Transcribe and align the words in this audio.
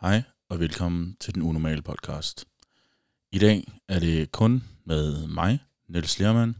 Hej 0.00 0.22
og 0.48 0.60
velkommen 0.60 1.16
til 1.20 1.34
den 1.34 1.42
unormale 1.42 1.82
podcast. 1.82 2.46
I 3.32 3.38
dag 3.38 3.72
er 3.88 3.98
det 3.98 4.32
kun 4.32 4.64
med 4.84 5.26
mig, 5.26 5.58
Niels 5.88 6.18
Lermann. 6.18 6.56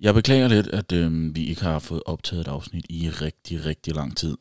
Jeg 0.00 0.14
beklager 0.14 0.48
lidt, 0.48 0.66
at 0.66 0.92
øh, 0.92 1.34
vi 1.34 1.46
ikke 1.46 1.62
har 1.62 1.78
fået 1.78 2.02
optaget 2.06 2.40
et 2.40 2.48
afsnit 2.48 2.86
i 2.88 3.10
rigtig, 3.10 3.64
rigtig 3.64 3.94
lang 3.94 4.16
tid. 4.16 4.36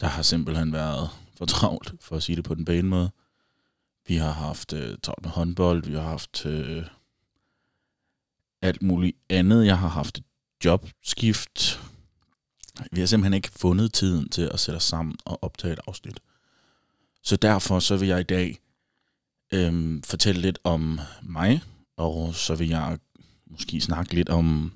Der 0.00 0.06
har 0.06 0.22
simpelthen 0.22 0.72
været 0.72 1.10
for 1.34 1.46
travlt, 1.46 1.92
for 2.00 2.16
at 2.16 2.22
sige 2.22 2.36
det 2.36 2.44
på 2.44 2.54
den 2.54 2.64
bane 2.64 2.88
måde. 2.88 3.10
Vi 4.06 4.16
har 4.16 4.32
haft 4.32 4.72
øh, 4.72 4.98
travlt 5.02 5.24
med 5.24 5.30
håndbold, 5.30 5.84
vi 5.84 5.94
har 5.94 6.02
haft 6.02 6.46
øh, 6.46 6.86
alt 8.62 8.82
muligt 8.82 9.16
andet. 9.30 9.66
Jeg 9.66 9.78
har 9.78 9.88
haft 9.88 10.18
et 10.18 10.24
jobskift. 10.64 11.80
Vi 12.92 13.00
har 13.00 13.06
simpelthen 13.06 13.34
ikke 13.34 13.50
fundet 13.56 13.92
tiden 13.92 14.28
til 14.28 14.50
at 14.52 14.60
sætte 14.60 14.76
os 14.76 14.84
sammen 14.84 15.16
og 15.24 15.42
optage 15.42 15.72
et 15.72 15.80
afsnit. 15.86 16.20
Så 17.22 17.36
derfor 17.36 17.78
så 17.78 17.96
vil 17.96 18.08
jeg 18.08 18.20
i 18.20 18.22
dag 18.22 18.58
øhm, 19.52 20.02
fortælle 20.02 20.40
lidt 20.40 20.58
om 20.64 21.00
mig, 21.22 21.62
og 21.96 22.34
så 22.34 22.54
vil 22.54 22.68
jeg 22.68 22.98
måske 23.46 23.80
snakke 23.80 24.14
lidt 24.14 24.28
om, 24.28 24.72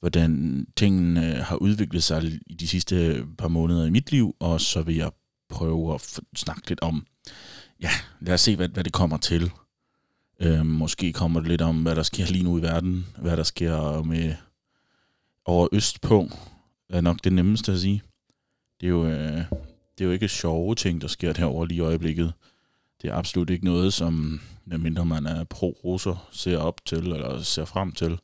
hvordan 0.00 0.66
tingene 0.76 1.20
har 1.20 1.56
udviklet 1.56 2.02
sig 2.02 2.40
i 2.46 2.54
de 2.54 2.68
sidste 2.68 3.26
par 3.38 3.48
måneder 3.48 3.86
i 3.86 3.90
mit 3.90 4.10
liv, 4.10 4.36
og 4.38 4.60
så 4.60 4.82
vil 4.82 4.96
jeg 4.96 5.10
prøve 5.48 5.94
at 5.94 6.20
snakke 6.36 6.68
lidt 6.68 6.80
om, 6.80 7.06
ja, 7.80 7.90
lad 8.20 8.34
os 8.34 8.40
se, 8.40 8.56
hvad, 8.56 8.68
hvad 8.68 8.84
det 8.84 8.92
kommer 8.92 9.16
til. 9.16 9.50
Øhm, 10.40 10.66
måske 10.66 11.12
kommer 11.12 11.40
det 11.40 11.48
lidt 11.48 11.62
om, 11.62 11.82
hvad 11.82 11.96
der 11.96 12.02
sker 12.02 12.26
lige 12.26 12.44
nu 12.44 12.58
i 12.58 12.62
verden, 12.62 13.06
hvad 13.18 13.36
der 13.36 13.42
sker 13.42 14.02
med 14.02 14.34
over 15.44 15.68
Østpå, 15.72 16.30
er 16.90 17.00
nok 17.00 17.24
det 17.24 17.32
nemmeste 17.32 17.72
at 17.72 17.80
sige. 17.80 18.02
Det 18.80 18.86
er 18.86 18.90
jo, 18.90 19.06
øh, 19.06 19.44
det 19.98 20.04
er 20.04 20.04
jo 20.04 20.10
ikke 20.10 20.28
sjove 20.28 20.74
ting, 20.74 21.00
der 21.00 21.08
sker 21.08 21.32
derovre 21.32 21.68
lige 21.68 21.78
i 21.78 21.80
øjeblikket. 21.80 22.32
Det 23.02 23.10
er 23.10 23.14
absolut 23.14 23.50
ikke 23.50 23.64
noget, 23.64 23.92
som 23.92 24.40
medmindre 24.64 25.06
man 25.06 25.26
er 25.26 25.44
pro-russer, 25.44 26.28
ser 26.32 26.58
op 26.58 26.84
til 26.84 26.98
eller 26.98 27.42
ser 27.42 27.64
frem 27.64 27.92
til. 27.92 28.18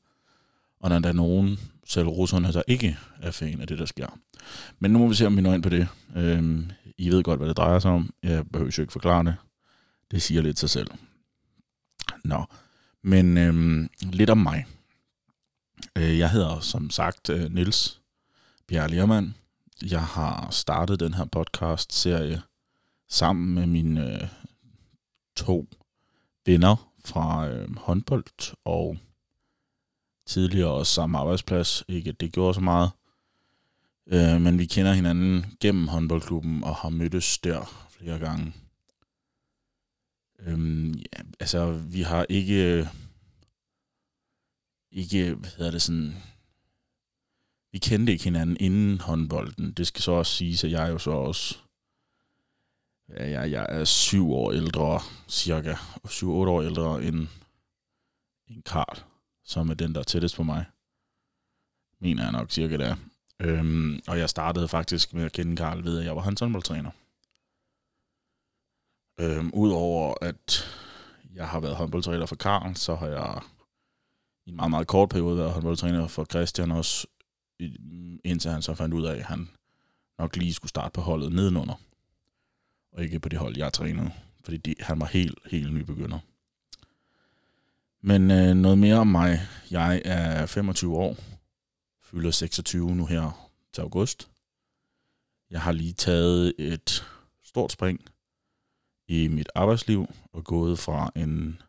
Og 0.81 0.91
når 0.91 0.99
der 0.99 1.09
er 1.09 1.13
nogen, 1.13 1.59
selv 1.87 2.09
russerne, 2.09 2.53
der 2.53 2.63
ikke 2.67 2.99
er 3.23 3.31
fan 3.31 3.61
af 3.61 3.67
det, 3.67 3.79
der 3.79 3.85
sker. 3.85 4.19
Men 4.79 4.91
nu 4.91 4.99
må 4.99 5.09
vi 5.09 5.15
se, 5.15 5.27
om 5.27 5.37
vi 5.37 5.43
når 5.43 5.55
ind 5.55 5.63
på 5.63 5.69
det. 5.69 5.89
Øhm, 6.17 6.71
I 6.99 7.11
ved 7.11 7.23
godt, 7.23 7.39
hvad 7.39 7.49
det 7.49 7.57
drejer 7.57 7.79
sig 7.79 7.91
om. 7.91 8.11
Jeg 8.23 8.49
behøver 8.49 8.73
jo 8.79 8.83
ikke 8.83 8.93
forklare 8.93 9.25
det. 9.25 9.35
Det 10.11 10.23
siger 10.23 10.43
lidt 10.43 10.59
sig 10.59 10.71
selv. 10.71 10.91
Nå, 12.25 12.45
men 13.03 13.39
øhm, 13.39 13.91
lidt 14.13 14.31
om 14.31 14.39
mig. 14.39 14.67
Øh, 15.99 16.19
jeg 16.19 16.31
hedder 16.31 16.61
som 16.61 16.91
sagt 16.91 17.31
øh, 17.31 17.55
Nils 17.55 18.01
Bjerre 18.67 18.89
Lermann. 18.89 19.35
Jeg 19.83 20.07
har 20.07 20.51
startet 20.51 21.01
den 21.01 21.15
her 21.15 21.25
podcast-serie 21.25 22.43
sammen 23.09 23.55
med 23.55 23.67
mine 23.67 24.23
øh, 24.23 24.29
to 25.37 25.67
venner 26.47 26.93
fra 27.05 27.49
øh, 27.49 27.77
håndbold 27.77 28.57
og 28.65 28.97
tidligere 30.27 30.71
også 30.71 30.93
samme 30.95 31.19
arbejdsplads. 31.19 31.85
Ikke 31.89 32.11
at 32.11 32.21
det 32.21 32.33
gjorde 32.33 32.55
så 32.55 32.61
meget. 32.61 32.91
Øh, 34.07 34.41
men 34.41 34.59
vi 34.59 34.67
kender 34.67 34.93
hinanden 34.93 35.47
gennem 35.61 35.89
håndboldklubben 35.89 36.65
og 36.65 36.77
har 36.77 36.89
mødtes 36.89 37.39
der 37.39 37.89
flere 37.91 38.19
gange. 38.19 38.53
Øhm, 40.39 40.93
ja, 40.93 41.23
altså, 41.41 41.73
vi 41.73 42.03
har 42.03 42.27
ikke, 42.29 42.79
øh, 42.79 42.87
ikke, 44.91 45.35
hvad 45.35 45.51
hedder 45.57 45.71
det 45.71 45.83
sådan, 45.83 46.17
vi 47.75 47.79
kendte 47.79 48.13
ikke 48.13 48.25
hinanden 48.25 48.57
inden 48.61 49.01
håndbolden. 49.01 49.73
Det 49.73 49.87
skal 49.87 50.03
så 50.03 50.13
også 50.13 50.33
siges, 50.33 50.65
at 50.65 50.71
jeg 50.71 50.87
er 50.87 50.91
jo 50.91 50.99
så 50.99 51.11
også, 51.11 51.59
ja, 53.09 53.31
jeg, 53.31 53.51
jeg 53.51 53.67
er 53.69 53.85
syv 53.85 54.33
år 54.33 54.53
ældre, 54.53 55.01
cirka, 55.29 55.75
syv-otte 56.09 56.53
år 56.53 56.63
ældre 56.63 57.05
end, 57.05 57.29
end 58.49 58.63
Karl, 58.63 59.05
som 59.45 59.71
er 59.71 59.75
den, 59.75 59.95
der 59.95 60.01
er 60.01 60.05
tættest 60.05 60.37
på 60.37 60.43
mig. 60.43 60.65
Mener 62.01 62.23
jeg 62.23 62.33
nok 62.33 62.51
cirka 62.51 62.77
det 62.77 62.87
er. 62.87 62.97
Øhm, 63.41 64.01
og 64.09 64.19
jeg 64.19 64.31
startede 64.31 64.69
faktisk 64.69 65.15
med 65.15 65.25
at 65.25 65.33
kende 65.33 65.57
Karl 65.57 65.85
ved, 65.85 65.99
at 65.99 66.05
jeg 66.05 66.17
var 66.17 66.23
hans 66.23 66.41
håndboldtræner. 66.41 66.91
Øhm, 69.21 69.51
Udover 69.55 70.15
at 70.23 70.67
jeg 71.35 71.49
har 71.49 71.61
været 71.61 71.77
håndboldtræner 71.77 72.27
for 72.27 72.37
Karl, 72.37 72.75
så 72.75 72.95
har 72.95 73.07
jeg 73.07 73.43
i 74.47 74.51
en 74.51 74.57
meget, 74.57 74.71
meget 74.71 74.87
kort 74.87 75.09
periode 75.09 75.37
været 75.37 75.53
håndboldtræner 75.53 76.07
for 76.07 76.25
Christian 76.25 76.71
også, 76.71 77.07
indtil 78.25 78.51
han 78.51 78.63
så 78.63 78.75
fandt 78.75 78.95
ud 78.95 79.05
af, 79.05 79.17
at 79.17 79.25
han 79.25 79.49
nok 80.19 80.37
lige 80.37 80.55
skulle 80.55 80.71
starte 80.71 80.93
på 80.93 81.01
holdet 81.01 81.33
nedenunder, 81.33 81.75
og 82.93 83.03
ikke 83.05 83.21
på 83.21 83.29
det 83.29 83.39
hold, 83.39 83.57
jeg 83.57 83.73
trænede, 83.73 84.11
fordi 84.45 84.57
de, 84.57 84.75
han 84.81 85.01
var 85.01 85.07
helt, 85.07 85.39
helt 85.51 85.75
nybegynder. 85.75 86.19
Men 88.01 88.31
øh, 88.31 88.55
noget 88.55 88.79
mere 88.79 88.97
om 88.97 89.07
mig. 89.07 89.41
Jeg 89.71 90.03
er 90.05 90.47
25 90.47 90.97
år, 90.97 91.17
fylder 92.03 92.31
26 92.31 92.95
nu 92.95 93.07
her 93.07 93.51
til 93.73 93.83
august. 93.83 94.29
Jeg 95.51 95.61
har 95.61 95.73
lige 95.73 95.93
taget 95.93 96.55
et 96.59 97.05
stort 97.43 97.73
spring 97.73 98.01
i 99.09 99.29
mit 99.29 99.49
arbejdsliv 99.55 100.07
og 100.33 100.45
gået 100.45 100.79
fra 100.79 101.11
en 101.17 101.63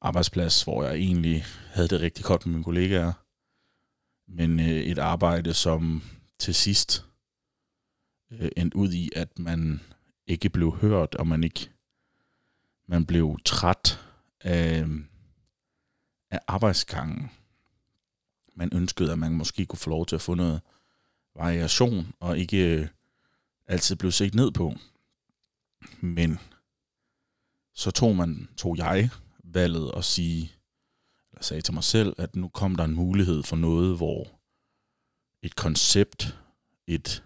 arbejdsplads, 0.00 0.62
hvor 0.62 0.84
jeg 0.84 0.94
egentlig 0.94 1.44
havde 1.72 1.88
det 1.88 2.00
rigtig 2.00 2.24
godt 2.24 2.46
med 2.46 2.52
mine 2.52 2.64
kollegaer, 2.64 3.12
men 4.28 4.60
øh, 4.60 4.66
et 4.66 4.98
arbejde, 4.98 5.54
som 5.54 6.02
til 6.38 6.54
sidst 6.54 7.04
øh, 8.30 8.48
endte 8.56 8.76
ud 8.76 8.92
i, 8.92 9.10
at 9.16 9.38
man 9.38 9.80
ikke 10.26 10.50
blev 10.50 10.76
hørt, 10.76 11.14
og 11.14 11.26
man 11.26 11.44
ikke 11.44 11.70
man 12.86 13.06
blev 13.06 13.38
træt 13.44 14.00
af, 14.40 14.86
af 16.30 16.40
arbejdsgangen. 16.46 17.30
Man 18.54 18.70
ønskede, 18.72 19.12
at 19.12 19.18
man 19.18 19.32
måske 19.32 19.66
kunne 19.66 19.78
få 19.78 19.90
lov 19.90 20.06
til 20.06 20.14
at 20.16 20.22
få 20.22 20.34
noget 20.34 20.60
variation, 21.36 22.12
og 22.20 22.38
ikke 22.38 22.80
øh, 22.80 22.88
altid 23.66 23.96
blev 23.96 24.12
set 24.12 24.34
ned 24.34 24.50
på. 24.50 24.74
Men 26.00 26.38
så 27.74 27.90
tog 27.90 28.16
man, 28.16 28.48
tog 28.56 28.76
jeg 28.76 29.10
valget 29.44 29.90
at 29.96 30.04
sige, 30.04 30.52
jeg 31.36 31.44
sagde 31.44 31.62
til 31.62 31.74
mig 31.74 31.84
selv, 31.84 32.14
at 32.18 32.36
nu 32.36 32.48
kom 32.48 32.76
der 32.76 32.84
en 32.84 32.94
mulighed 32.94 33.42
for 33.42 33.56
noget, 33.56 33.96
hvor 33.96 34.28
et 35.42 35.56
koncept, 35.56 36.38
et 36.86 37.24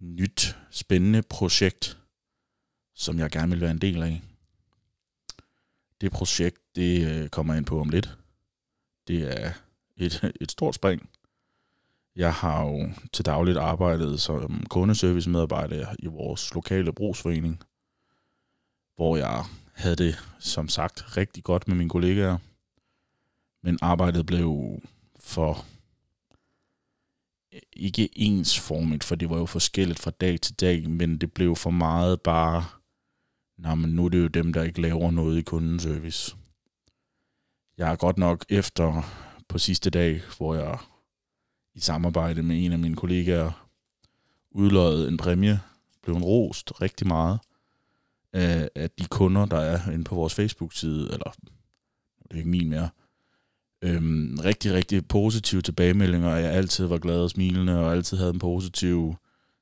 nyt, 0.00 0.56
spændende 0.70 1.22
projekt, 1.22 1.98
som 2.94 3.18
jeg 3.18 3.30
gerne 3.30 3.50
vil 3.50 3.60
være 3.60 3.70
en 3.70 3.80
del 3.80 4.02
af. 4.02 4.22
Det 6.00 6.12
projekt, 6.12 6.76
det 6.76 7.06
øh, 7.08 7.28
kommer 7.28 7.54
jeg 7.54 7.58
ind 7.58 7.66
på 7.66 7.80
om 7.80 7.88
lidt. 7.88 8.18
Det 9.08 9.42
er 9.42 9.52
et, 9.96 10.32
et 10.40 10.50
stort 10.50 10.74
spring. 10.74 11.10
Jeg 12.16 12.34
har 12.34 12.64
jo 12.64 12.90
til 13.12 13.24
dagligt 13.24 13.58
arbejdet 13.58 14.20
som 14.20 14.66
kundeservice-medarbejder 14.70 15.94
i 15.98 16.06
vores 16.06 16.54
lokale 16.54 16.92
brugsforening, 16.92 17.62
hvor 18.96 19.16
jeg 19.16 19.44
havde 19.72 19.96
det, 19.96 20.18
som 20.38 20.68
sagt, 20.68 21.16
rigtig 21.16 21.44
godt 21.44 21.68
med 21.68 21.76
mine 21.76 21.90
kollegaer. 21.90 22.38
Men 23.62 23.78
arbejdet 23.82 24.26
blev 24.26 24.80
for 25.16 25.64
ikke 27.72 28.18
ensformigt, 28.18 29.04
for 29.04 29.14
det 29.14 29.30
var 29.30 29.38
jo 29.38 29.46
forskelligt 29.46 29.98
fra 29.98 30.10
dag 30.10 30.40
til 30.40 30.54
dag, 30.60 30.90
men 30.90 31.18
det 31.18 31.32
blev 31.32 31.56
for 31.56 31.70
meget 31.70 32.20
bare, 32.20 32.64
nej, 33.58 33.74
men 33.74 33.90
nu 33.90 34.04
er 34.04 34.08
det 34.08 34.22
jo 34.22 34.26
dem, 34.26 34.52
der 34.52 34.62
ikke 34.62 34.80
laver 34.80 35.10
noget 35.10 35.38
i 35.38 35.42
kundeservice. 35.42 36.36
Jeg 37.78 37.92
er 37.92 37.96
godt 37.96 38.18
nok 38.18 38.44
efter 38.48 39.02
på 39.48 39.58
sidste 39.58 39.90
dag, 39.90 40.22
hvor 40.36 40.54
jeg 40.54 40.78
i 41.74 41.80
samarbejde 41.80 42.42
med 42.42 42.64
en 42.64 42.72
af 42.72 42.78
mine 42.78 42.96
kollegaer 42.96 43.68
udløjede 44.50 45.08
en 45.08 45.16
præmie, 45.16 45.60
blev 46.02 46.16
en 46.16 46.24
rost 46.24 46.80
rigtig 46.80 47.06
meget 47.06 47.40
af, 48.32 48.70
af 48.74 48.90
de 48.90 49.06
kunder, 49.06 49.46
der 49.46 49.58
er 49.58 49.90
inde 49.90 50.04
på 50.04 50.14
vores 50.14 50.34
Facebook-side, 50.34 51.12
eller 51.12 51.30
det 52.22 52.30
er 52.30 52.36
ikke 52.36 52.48
min 52.48 52.68
mere, 52.68 52.88
øhm, 53.82 54.38
rigtig, 54.44 54.72
rigtig 54.72 55.08
positive 55.08 55.62
tilbagemeldinger, 55.62 56.34
og 56.34 56.42
jeg 56.42 56.52
altid 56.52 56.86
var 56.86 56.98
glad 56.98 57.20
og 57.20 57.30
smilende, 57.30 57.78
og 57.78 57.92
altid 57.92 58.16
havde 58.16 58.30
en 58.30 58.38
positiv 58.38 59.14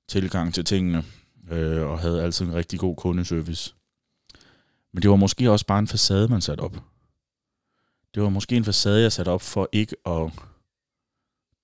tilgang 0.08 0.54
til 0.54 0.64
tingene, 0.64 1.04
øh, 1.50 1.82
og 1.88 1.98
havde 1.98 2.22
altid 2.22 2.46
en 2.46 2.54
rigtig 2.54 2.78
god 2.78 2.96
kundeservice. 2.96 3.74
Men 4.92 5.02
det 5.02 5.10
var 5.10 5.16
måske 5.16 5.50
også 5.50 5.66
bare 5.66 5.78
en 5.78 5.88
facade, 5.88 6.28
man 6.28 6.40
satte 6.40 6.60
op. 6.60 6.76
Det 8.14 8.22
var 8.22 8.28
måske 8.28 8.56
en 8.56 8.64
facade, 8.64 9.02
jeg 9.02 9.12
satte 9.12 9.28
op 9.28 9.42
for 9.42 9.68
ikke 9.72 9.96
at 10.06 10.32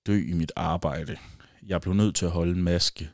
dø 0.05 0.25
i 0.27 0.33
mit 0.33 0.51
arbejde. 0.55 1.17
Jeg 1.63 1.81
blev 1.81 1.93
nødt 1.93 2.15
til 2.15 2.25
at 2.25 2.31
holde 2.31 2.51
en 2.51 2.63
maske 2.63 3.09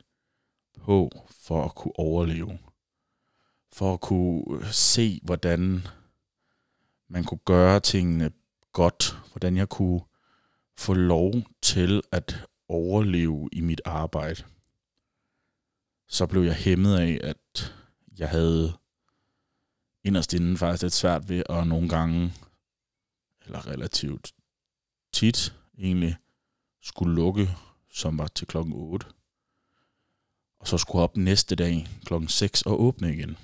på 0.80 1.10
for 1.40 1.64
at 1.64 1.74
kunne 1.74 1.98
overleve. 1.98 2.58
For 3.72 3.92
at 3.94 4.00
kunne 4.00 4.64
se, 4.72 5.20
hvordan 5.22 5.86
man 7.08 7.24
kunne 7.24 7.40
gøre 7.44 7.80
tingene 7.80 8.30
godt. 8.74 9.18
Hvordan 9.30 9.56
jeg 9.56 9.68
kunne 9.68 10.00
få 10.78 10.94
lov 10.94 11.32
til 11.62 12.02
at 12.12 12.46
overleve 12.68 13.48
i 13.52 13.60
mit 13.60 13.80
arbejde. 13.84 14.44
så 16.08 16.26
blev 16.26 16.42
jeg 16.42 16.54
hæmmet 16.54 16.98
af, 16.98 17.20
at 17.22 17.74
jeg 18.18 18.28
havde 18.28 18.72
inderst 20.04 20.34
inden 20.34 20.56
faktisk 20.56 20.82
lidt 20.82 20.92
svært 20.92 21.28
ved 21.28 21.42
at 21.48 21.66
nogle 21.66 21.88
gange, 21.88 22.32
eller 23.44 23.66
relativt 23.66 24.32
tit 25.12 25.54
egentlig, 25.78 26.16
skulle 26.82 27.14
lukke, 27.14 27.48
som 27.90 28.18
var 28.18 28.26
til 28.26 28.46
klokken 28.46 28.72
8. 28.76 29.06
Og 30.60 30.68
så 30.68 30.78
skulle 30.78 31.02
op 31.02 31.16
næste 31.16 31.56
dag 31.56 31.88
klokken 32.04 32.28
6 32.28 32.62
og 32.62 32.80
åbne 32.80 33.14
igen. 33.14 33.36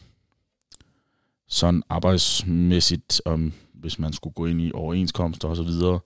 Sådan 1.47 1.83
arbejdsmæssigt, 1.88 3.23
om 3.25 3.53
hvis 3.81 3.99
man 3.99 4.12
skulle 4.12 4.35
gå 4.35 4.47
ind 4.47 4.61
i 4.61 4.73
overenskomster 4.75 5.49
og 5.49 5.56
så 5.56 5.62
videre, 5.62 6.00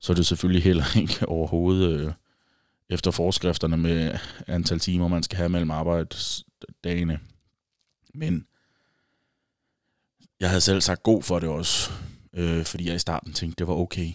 så 0.00 0.12
er 0.12 0.14
det 0.14 0.26
selvfølgelig 0.26 0.62
heller 0.62 0.84
ikke 1.02 1.28
overhovedet 1.28 2.00
øh, 2.00 2.12
efter 2.88 3.10
forskrifterne 3.10 3.76
med 3.76 4.18
antal 4.46 4.78
timer, 4.78 5.08
man 5.08 5.22
skal 5.22 5.36
have 5.36 5.48
mellem 5.48 5.70
arbejdsdagene. 5.70 7.20
Men 8.14 8.46
jeg 10.40 10.48
havde 10.48 10.60
selv 10.60 10.80
sagt 10.80 11.02
god 11.02 11.22
for 11.22 11.38
det 11.38 11.48
også, 11.48 11.90
øh, 12.32 12.64
fordi 12.64 12.86
jeg 12.86 12.94
i 12.94 12.98
starten 12.98 13.32
tænkte, 13.32 13.58
det 13.58 13.66
var 13.66 13.74
okay. 13.74 14.12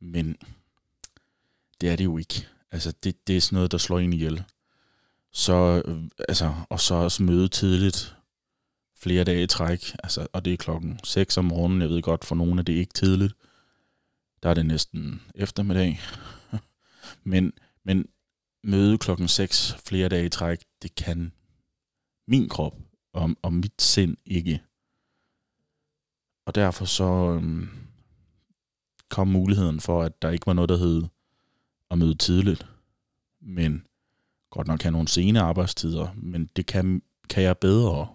Men 0.00 0.36
det 1.80 1.90
er 1.90 1.96
det 1.96 2.04
jo 2.04 2.18
ikke. 2.18 2.46
Altså, 2.72 2.92
det, 3.02 3.26
det 3.26 3.36
er 3.36 3.40
sådan 3.40 3.56
noget, 3.56 3.72
der 3.72 3.78
slår 3.78 3.98
en 3.98 4.12
ihjel. 4.12 4.44
Så, 5.32 5.82
øh, 5.84 6.02
altså, 6.28 6.54
og 6.68 6.80
så 6.80 6.94
også 6.94 7.22
møde 7.22 7.48
tidligt 7.48 8.16
flere 9.02 9.24
dage 9.24 9.42
i 9.42 9.46
træk, 9.46 9.94
altså, 10.02 10.26
og 10.32 10.44
det 10.44 10.52
er 10.52 10.56
klokken 10.56 11.00
6 11.04 11.36
om 11.36 11.44
morgenen, 11.44 11.82
jeg 11.82 11.88
ved 11.88 12.02
godt, 12.02 12.24
for 12.24 12.34
nogle 12.34 12.58
er 12.58 12.62
det 12.64 12.72
ikke 12.72 12.92
tidligt. 12.92 13.34
Der 14.42 14.48
er 14.48 14.54
det 14.54 14.66
næsten 14.66 15.22
eftermiddag. 15.34 16.00
men, 17.24 17.52
men 17.84 18.06
møde 18.64 18.98
klokken 18.98 19.28
6 19.28 19.76
flere 19.86 20.08
dage 20.08 20.26
i 20.26 20.28
træk, 20.28 20.58
det 20.82 20.94
kan 20.94 21.32
min 22.28 22.48
krop 22.48 22.76
og, 23.12 23.30
og 23.42 23.52
mit 23.52 23.82
sind 23.82 24.16
ikke. 24.26 24.62
Og 26.46 26.54
derfor 26.54 26.84
så 26.84 27.04
øhm, 27.04 27.68
kom 29.08 29.28
muligheden 29.28 29.80
for, 29.80 30.02
at 30.02 30.22
der 30.22 30.30
ikke 30.30 30.46
var 30.46 30.52
noget, 30.52 30.68
der 30.68 30.76
hed 30.76 31.04
at 31.90 31.98
møde 31.98 32.14
tidligt. 32.14 32.66
Men 33.40 33.86
godt 34.50 34.66
nok 34.66 34.82
have 34.82 34.92
nogle 34.92 35.08
sene 35.08 35.40
arbejdstider, 35.40 36.08
men 36.16 36.50
det 36.56 36.66
kan, 36.66 37.02
kan 37.28 37.42
jeg 37.42 37.58
bedre. 37.58 38.14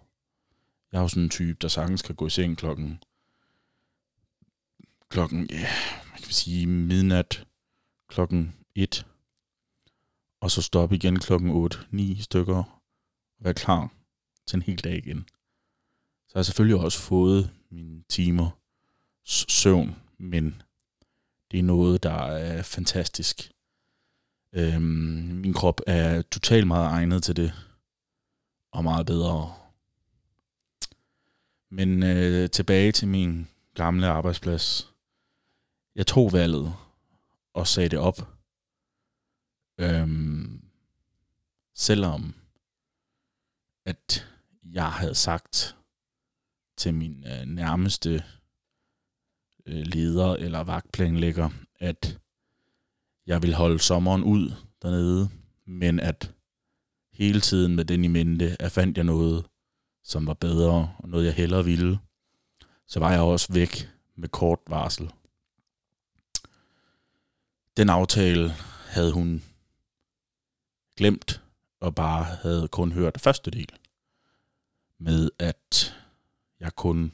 Jeg 0.96 1.00
er 1.00 1.04
jo 1.04 1.08
sådan 1.08 1.24
en 1.24 1.30
type, 1.30 1.58
der 1.62 1.68
sagtens 1.68 2.02
kan 2.02 2.16
gå 2.16 2.28
i 2.28 2.30
seng 2.30 2.58
klokken, 2.58 3.04
klokken, 5.10 5.48
ja, 5.52 5.70
man 6.12 6.22
kan 6.24 6.32
sige 6.34 6.68
midnat, 6.68 7.48
klokken 8.08 8.56
1, 8.76 9.06
og 10.42 10.52
så 10.52 10.62
stoppe 10.62 10.96
igen 10.96 11.20
klokken 11.20 11.50
8, 11.50 11.78
9 11.92 12.22
stykker, 12.22 12.56
og 12.56 12.66
være 13.40 13.54
klar 13.54 13.94
til 14.48 14.56
en 14.56 14.62
hel 14.62 14.84
dag 14.84 14.98
igen. 14.98 15.26
Så 16.28 16.34
har 16.34 16.40
jeg 16.40 16.46
selvfølgelig 16.46 16.80
også 16.80 17.00
fået 17.00 17.52
mine 17.70 18.04
timer 18.10 18.50
søvn, 19.26 19.96
men 20.18 20.62
det 21.52 21.60
er 21.60 21.64
noget, 21.64 22.04
der 22.04 22.26
er 22.26 22.64
fantastisk. 22.64 23.52
Øhm, 24.54 24.82
min 25.42 25.54
krop 25.54 25.82
er 25.88 26.22
totalt 26.22 26.68
meget 26.68 26.88
egnet 26.88 27.24
til 27.24 27.36
det, 27.36 27.54
og 28.72 28.84
meget 28.84 29.06
bedre. 29.06 29.65
Men 31.72 32.04
øh, 32.04 32.50
tilbage 32.50 32.92
til 32.92 33.08
min 33.08 33.48
gamle 33.74 34.08
arbejdsplads. 34.08 34.94
Jeg 35.96 36.08
tog 36.08 36.34
valget 36.34 36.74
og 37.54 37.68
sagde 37.68 37.90
det 37.90 38.00
op. 38.00 38.18
Øhm, 39.80 40.62
selvom 41.76 42.36
at 43.86 44.28
jeg 44.64 44.92
havde 44.92 45.16
sagt 45.16 45.78
til 46.78 46.94
min 46.94 47.26
øh, 47.28 47.46
nærmeste 47.46 48.24
øh, 49.66 49.86
leder 49.86 50.34
eller 50.34 50.60
vagtplanlægger, 50.60 51.50
at 51.80 52.20
jeg 53.26 53.42
vil 53.42 53.54
holde 53.54 53.80
sommeren 53.80 54.24
ud 54.24 54.52
dernede, 54.82 55.30
men 55.66 56.00
at 56.00 56.34
hele 57.14 57.42
tiden 57.42 57.76
med 57.76 57.86
den 57.86 58.04
i 58.04 58.08
mente, 58.08 58.62
at 58.62 58.72
fandt 58.72 58.98
jeg 58.98 59.06
noget, 59.06 59.46
som 60.06 60.28
var 60.28 60.34
bedre, 60.34 60.92
og 60.98 61.10
noget 61.10 61.26
jeg 61.26 61.34
hellere 61.34 61.66
ville, 61.66 62.00
så 62.88 63.00
var 63.00 63.12
jeg 63.12 63.22
også 63.22 63.54
væk 63.54 63.90
med 64.16 64.30
kort 64.30 64.60
varsel. 64.68 65.12
Den 67.78 67.90
aftale 67.90 68.50
havde 68.88 69.12
hun 69.12 69.44
glemt, 70.98 71.42
og 71.80 71.96
bare 71.96 72.24
havde 72.24 72.68
kun 72.68 72.92
hørt 72.92 73.22
første 73.22 73.52
del. 73.52 73.70
Med 75.00 75.30
at 75.40 75.96
jeg 76.60 76.76
kun 76.76 77.12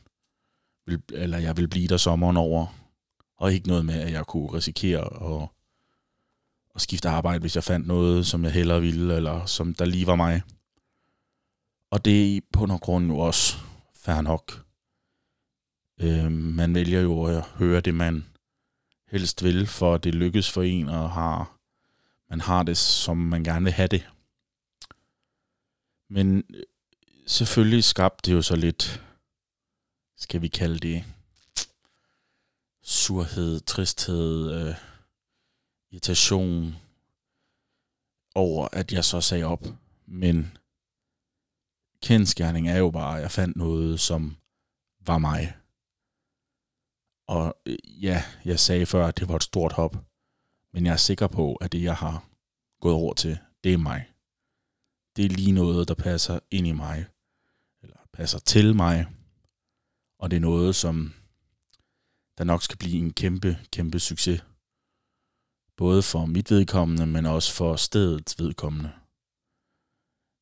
vil, 0.86 1.02
eller 1.10 1.38
jeg 1.38 1.58
vil 1.58 1.68
blive 1.68 1.88
der 1.88 1.98
sommeren 1.98 2.38
over, 2.38 2.68
og 3.38 3.54
ikke 3.54 3.68
noget 3.68 3.86
med, 3.86 3.96
at 3.96 4.12
jeg 4.12 4.28
kunne 4.28 4.54
risikere 4.54 5.34
at, 5.42 5.50
at 6.76 6.82
skifte 6.82 7.10
arbejde, 7.10 7.40
hvis 7.40 7.56
jeg 7.56 7.64
fandt 7.64 7.88
noget, 7.88 8.28
som 8.28 8.44
jeg 8.44 8.52
hellere 8.52 8.82
ville, 8.82 9.16
eller 9.16 9.46
som 9.46 9.74
der 9.74 9.86
lige 9.86 10.08
var 10.08 10.16
mig. 10.16 10.42
Og 11.92 12.06
det 12.06 12.38
er 12.38 12.42
på 12.54 12.64
og 12.70 12.82
grund 12.82 13.08
jo 13.08 13.18
også 13.18 13.58
fair 13.96 14.22
nok. 14.22 14.66
Øh, 16.00 16.32
man 16.32 16.76
vælger 16.76 17.02
jo 17.02 17.24
at 17.24 17.44
høre 17.44 17.82
det, 17.82 17.94
man 17.94 18.26
helst 19.08 19.44
vil, 19.44 19.68
for 19.68 19.98
det 19.98 20.16
lykkes 20.16 20.52
for 20.52 20.62
en, 20.62 20.90
og 20.90 21.12
har, 21.12 21.58
man 22.30 22.42
har 22.42 22.64
det, 22.64 22.78
som 22.78 23.18
man 23.18 23.44
gerne 23.44 23.64
vil 23.64 23.74
have 23.74 23.88
det. 23.88 24.10
Men 26.10 26.44
øh, 26.50 26.64
selvfølgelig 27.28 27.84
skabte 27.84 28.32
det 28.32 28.38
jo 28.38 28.42
så 28.42 28.56
lidt 28.56 29.04
skal 30.18 30.42
vi 30.42 30.48
kalde 30.48 30.80
det, 30.80 31.04
surhed, 32.84 33.60
tristhed, 33.60 34.52
øh, 34.52 34.76
irritation 35.92 36.76
over, 38.36 38.68
at 38.72 38.94
jeg 38.94 39.06
så 39.06 39.22
sagde 39.22 39.44
op. 39.44 39.66
Men 40.06 40.58
kendskærning 42.04 42.70
er 42.70 42.78
jo 42.78 42.90
bare, 42.92 43.16
at 43.16 43.22
jeg 43.22 43.32
fandt 43.32 43.58
noget, 43.58 44.00
som 44.00 44.38
var 45.06 45.18
mig. 45.18 45.58
Og 47.28 47.56
øh, 47.66 48.04
ja, 48.04 48.24
jeg 48.46 48.60
sagde 48.60 48.86
før, 48.86 49.08
at 49.08 49.18
det 49.18 49.28
var 49.28 49.36
et 49.36 49.44
stort 49.44 49.74
hop. 49.74 49.96
Men 50.74 50.86
jeg 50.86 50.94
er 50.94 50.98
sikker 50.98 51.28
på, 51.28 51.56
at 51.56 51.72
det, 51.72 51.84
jeg 51.84 51.96
har 51.96 52.30
gået 52.82 52.96
over 52.96 53.14
til, 53.14 53.40
det 53.64 53.74
er 53.74 53.78
mig. 53.78 54.12
Det 55.16 55.26
er 55.26 55.30
lige 55.30 55.52
noget, 55.52 55.88
der 55.88 55.94
passer 55.94 56.40
ind 56.52 56.68
i 56.68 56.72
mig. 56.72 57.06
Eller 57.84 57.98
passer 58.14 58.40
til 58.40 58.76
mig. 58.76 59.06
Og 60.20 60.32
det 60.32 60.38
er 60.38 60.42
noget, 60.42 60.76
som 60.76 61.14
der 62.38 62.44
nok 62.44 62.64
skal 62.64 62.78
blive 62.78 62.98
en 62.98 63.14
kæmpe, 63.14 63.58
kæmpe 63.72 64.00
succes. 64.00 64.44
Både 65.78 66.04
for 66.04 66.26
mit 66.26 66.52
vedkommende, 66.52 67.06
men 67.08 67.26
også 67.26 67.54
for 67.54 67.76
stedets 67.76 68.40
vedkommende. 68.40 68.92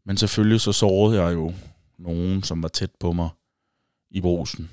Men 0.03 0.18
selvfølgelig 0.18 0.62
så 0.62 0.72
sårede 0.72 1.24
jeg 1.24 1.34
jo 1.34 1.53
nogen, 1.98 2.44
som 2.44 2.63
var 2.63 2.70
tæt 2.70 2.91
på 3.00 3.12
mig 3.12 3.29
i 4.10 4.22
brosen. 4.22 4.70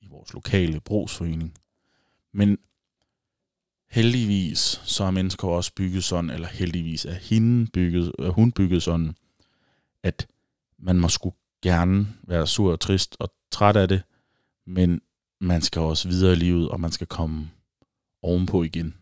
I 0.00 0.06
vores 0.06 0.32
lokale 0.32 0.80
brugsforening. 0.80 1.54
Men 2.32 2.58
heldigvis 3.90 4.58
så 4.84 5.04
er 5.04 5.10
mennesker 5.10 5.48
også 5.48 5.72
bygget 5.74 6.04
sådan, 6.04 6.30
eller 6.30 6.48
heldigvis 6.48 7.04
er, 7.04 7.12
hende 7.12 7.70
bygget, 7.72 8.12
er 8.18 8.30
hun 8.30 8.52
bygget 8.52 8.82
sådan, 8.82 9.16
at 10.02 10.28
man 10.78 10.98
må 10.98 11.08
sgu 11.08 11.34
gerne 11.62 12.06
være 12.22 12.46
sur 12.46 12.72
og 12.72 12.80
trist 12.80 13.16
og 13.18 13.32
træt 13.50 13.76
af 13.76 13.88
det, 13.88 14.02
men 14.66 15.00
man 15.40 15.62
skal 15.62 15.82
også 15.82 16.08
videre 16.08 16.32
i 16.32 16.36
livet, 16.36 16.68
og 16.68 16.80
man 16.80 16.92
skal 16.92 17.06
komme 17.06 17.50
ovenpå 18.22 18.62
igen. 18.62 18.94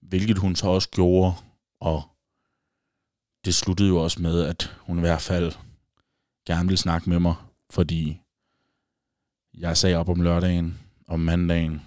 Hvilket 0.00 0.38
hun 0.38 0.56
så 0.56 0.66
også 0.66 0.88
gjorde, 0.90 1.34
og 1.80 2.02
det 3.44 3.54
sluttede 3.54 3.88
jo 3.88 3.96
også 3.96 4.22
med, 4.22 4.42
at 4.42 4.76
hun 4.80 4.98
i 4.98 5.00
hvert 5.00 5.22
fald 5.22 5.52
gerne 6.46 6.68
ville 6.68 6.78
snakke 6.78 7.10
med 7.10 7.18
mig, 7.18 7.34
fordi 7.70 8.20
jeg 9.54 9.76
sagde 9.76 9.96
op 9.96 10.08
om 10.08 10.20
lørdagen, 10.20 10.78
om 11.08 11.20
mandagen, 11.20 11.82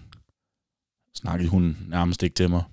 snakkede 1.14 1.50
hun 1.50 1.78
nærmest 1.88 2.24
ikke 2.24 2.34
til 2.34 2.50
mig. 2.50 2.64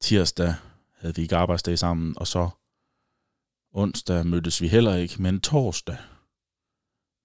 Tirsdag 0.00 0.54
havde 0.92 1.14
vi 1.14 1.22
ikke 1.22 1.36
arbejdsdag 1.36 1.78
sammen, 1.78 2.18
og 2.18 2.26
så 2.26 2.50
Onsdag 3.70 4.26
mødtes 4.26 4.62
vi 4.62 4.68
heller 4.68 4.94
ikke, 4.94 5.22
men 5.22 5.40
torsdag 5.40 5.96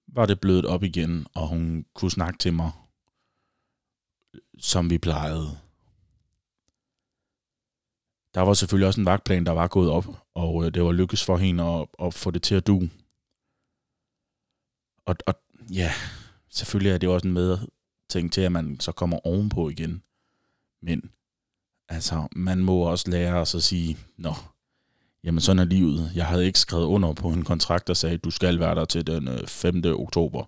var 0.08 0.26
det 0.26 0.40
blødt 0.40 0.66
op 0.66 0.82
igen, 0.82 1.26
og 1.34 1.48
hun 1.48 1.86
kunne 1.94 2.10
snakke 2.10 2.38
til 2.38 2.52
mig, 2.52 2.72
som 4.58 4.90
vi 4.90 4.98
plejede. 4.98 5.58
Der 8.34 8.40
var 8.40 8.54
selvfølgelig 8.54 8.86
også 8.86 9.00
en 9.00 9.06
vagtplan, 9.06 9.46
der 9.46 9.52
var 9.52 9.68
gået 9.68 9.90
op, 9.90 10.06
og 10.34 10.64
øh, 10.64 10.74
det 10.74 10.84
var 10.84 10.92
lykkes 10.92 11.24
for 11.24 11.36
hende 11.36 11.64
at, 11.64 11.86
at 12.02 12.14
få 12.14 12.30
det 12.30 12.42
til 12.42 12.54
at 12.54 12.66
du. 12.66 12.88
Og, 15.06 15.16
og 15.26 15.34
ja, 15.72 15.92
selvfølgelig 16.48 16.92
er 16.92 16.98
det 16.98 17.08
også 17.08 17.28
en 17.28 17.34
med 17.34 17.58
ting 18.10 18.32
til, 18.32 18.40
at 18.40 18.52
man 18.52 18.80
så 18.80 18.92
kommer 18.92 19.26
ovenpå 19.26 19.68
igen. 19.68 20.02
Men 20.82 21.10
altså, 21.88 22.28
man 22.36 22.58
må 22.58 22.76
også 22.76 23.10
lære 23.10 23.34
os 23.34 23.54
at 23.54 23.62
sige, 23.62 23.98
nå, 24.16 24.34
jamen 25.24 25.40
sådan 25.40 25.58
er 25.58 25.64
livet. 25.64 26.10
Jeg 26.14 26.26
havde 26.26 26.46
ikke 26.46 26.58
skrevet 26.58 26.86
under 26.86 27.12
på 27.12 27.28
en 27.28 27.44
kontrakt, 27.44 27.86
der 27.86 27.94
sagde, 27.94 28.18
du 28.18 28.30
skal 28.30 28.60
være 28.60 28.74
der 28.74 28.84
til 28.84 29.06
den 29.06 29.28
øh, 29.28 29.46
5. 29.46 29.82
Oktober. 29.84 30.44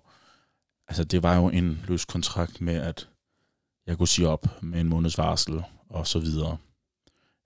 Altså, 0.87 1.03
det 1.03 1.23
var 1.23 1.35
jo 1.35 1.49
en 1.49 1.85
løs 1.87 2.05
kontrakt 2.05 2.61
med, 2.61 2.75
at 2.75 3.09
jeg 3.87 3.97
kunne 3.97 4.07
sige 4.07 4.27
op 4.27 4.63
med 4.63 4.81
en 4.81 4.89
måneds 4.89 5.17
varsel 5.17 5.63
og 5.89 6.07
så 6.07 6.19
videre. 6.19 6.57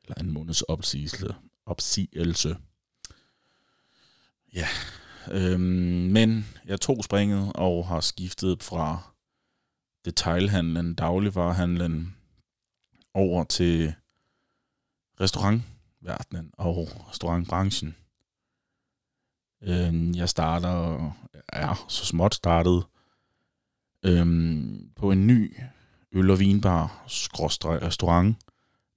Eller 0.03 0.15
en 0.19 0.31
måneds 0.31 0.61
opsigelse. 0.61 1.35
opsigelse. 1.65 2.57
Ja, 4.53 4.67
øhm, 5.31 5.61
men 6.11 6.45
jeg 6.65 6.81
tog 6.81 7.03
springet 7.03 7.51
og 7.55 7.87
har 7.87 8.01
skiftet 8.01 8.63
fra 8.63 9.13
detailhandlen, 10.05 10.95
dagligvarerhandlen, 10.95 12.15
over 13.13 13.43
til 13.43 13.93
restaurantverdenen 15.21 16.51
og 16.57 16.87
restaurantbranchen. 17.09 17.95
Øhm, 19.61 20.15
jeg 20.15 20.29
starter, 20.29 21.11
er 21.47 21.85
så 21.87 22.05
småt 22.05 22.35
startet, 22.35 22.83
øhm, 24.03 24.91
på 24.95 25.11
en 25.11 25.27
ny 25.27 25.57
øl- 26.11 26.29
og 26.29 26.39
vinbar 26.39 27.03
restaurant, 27.81 28.37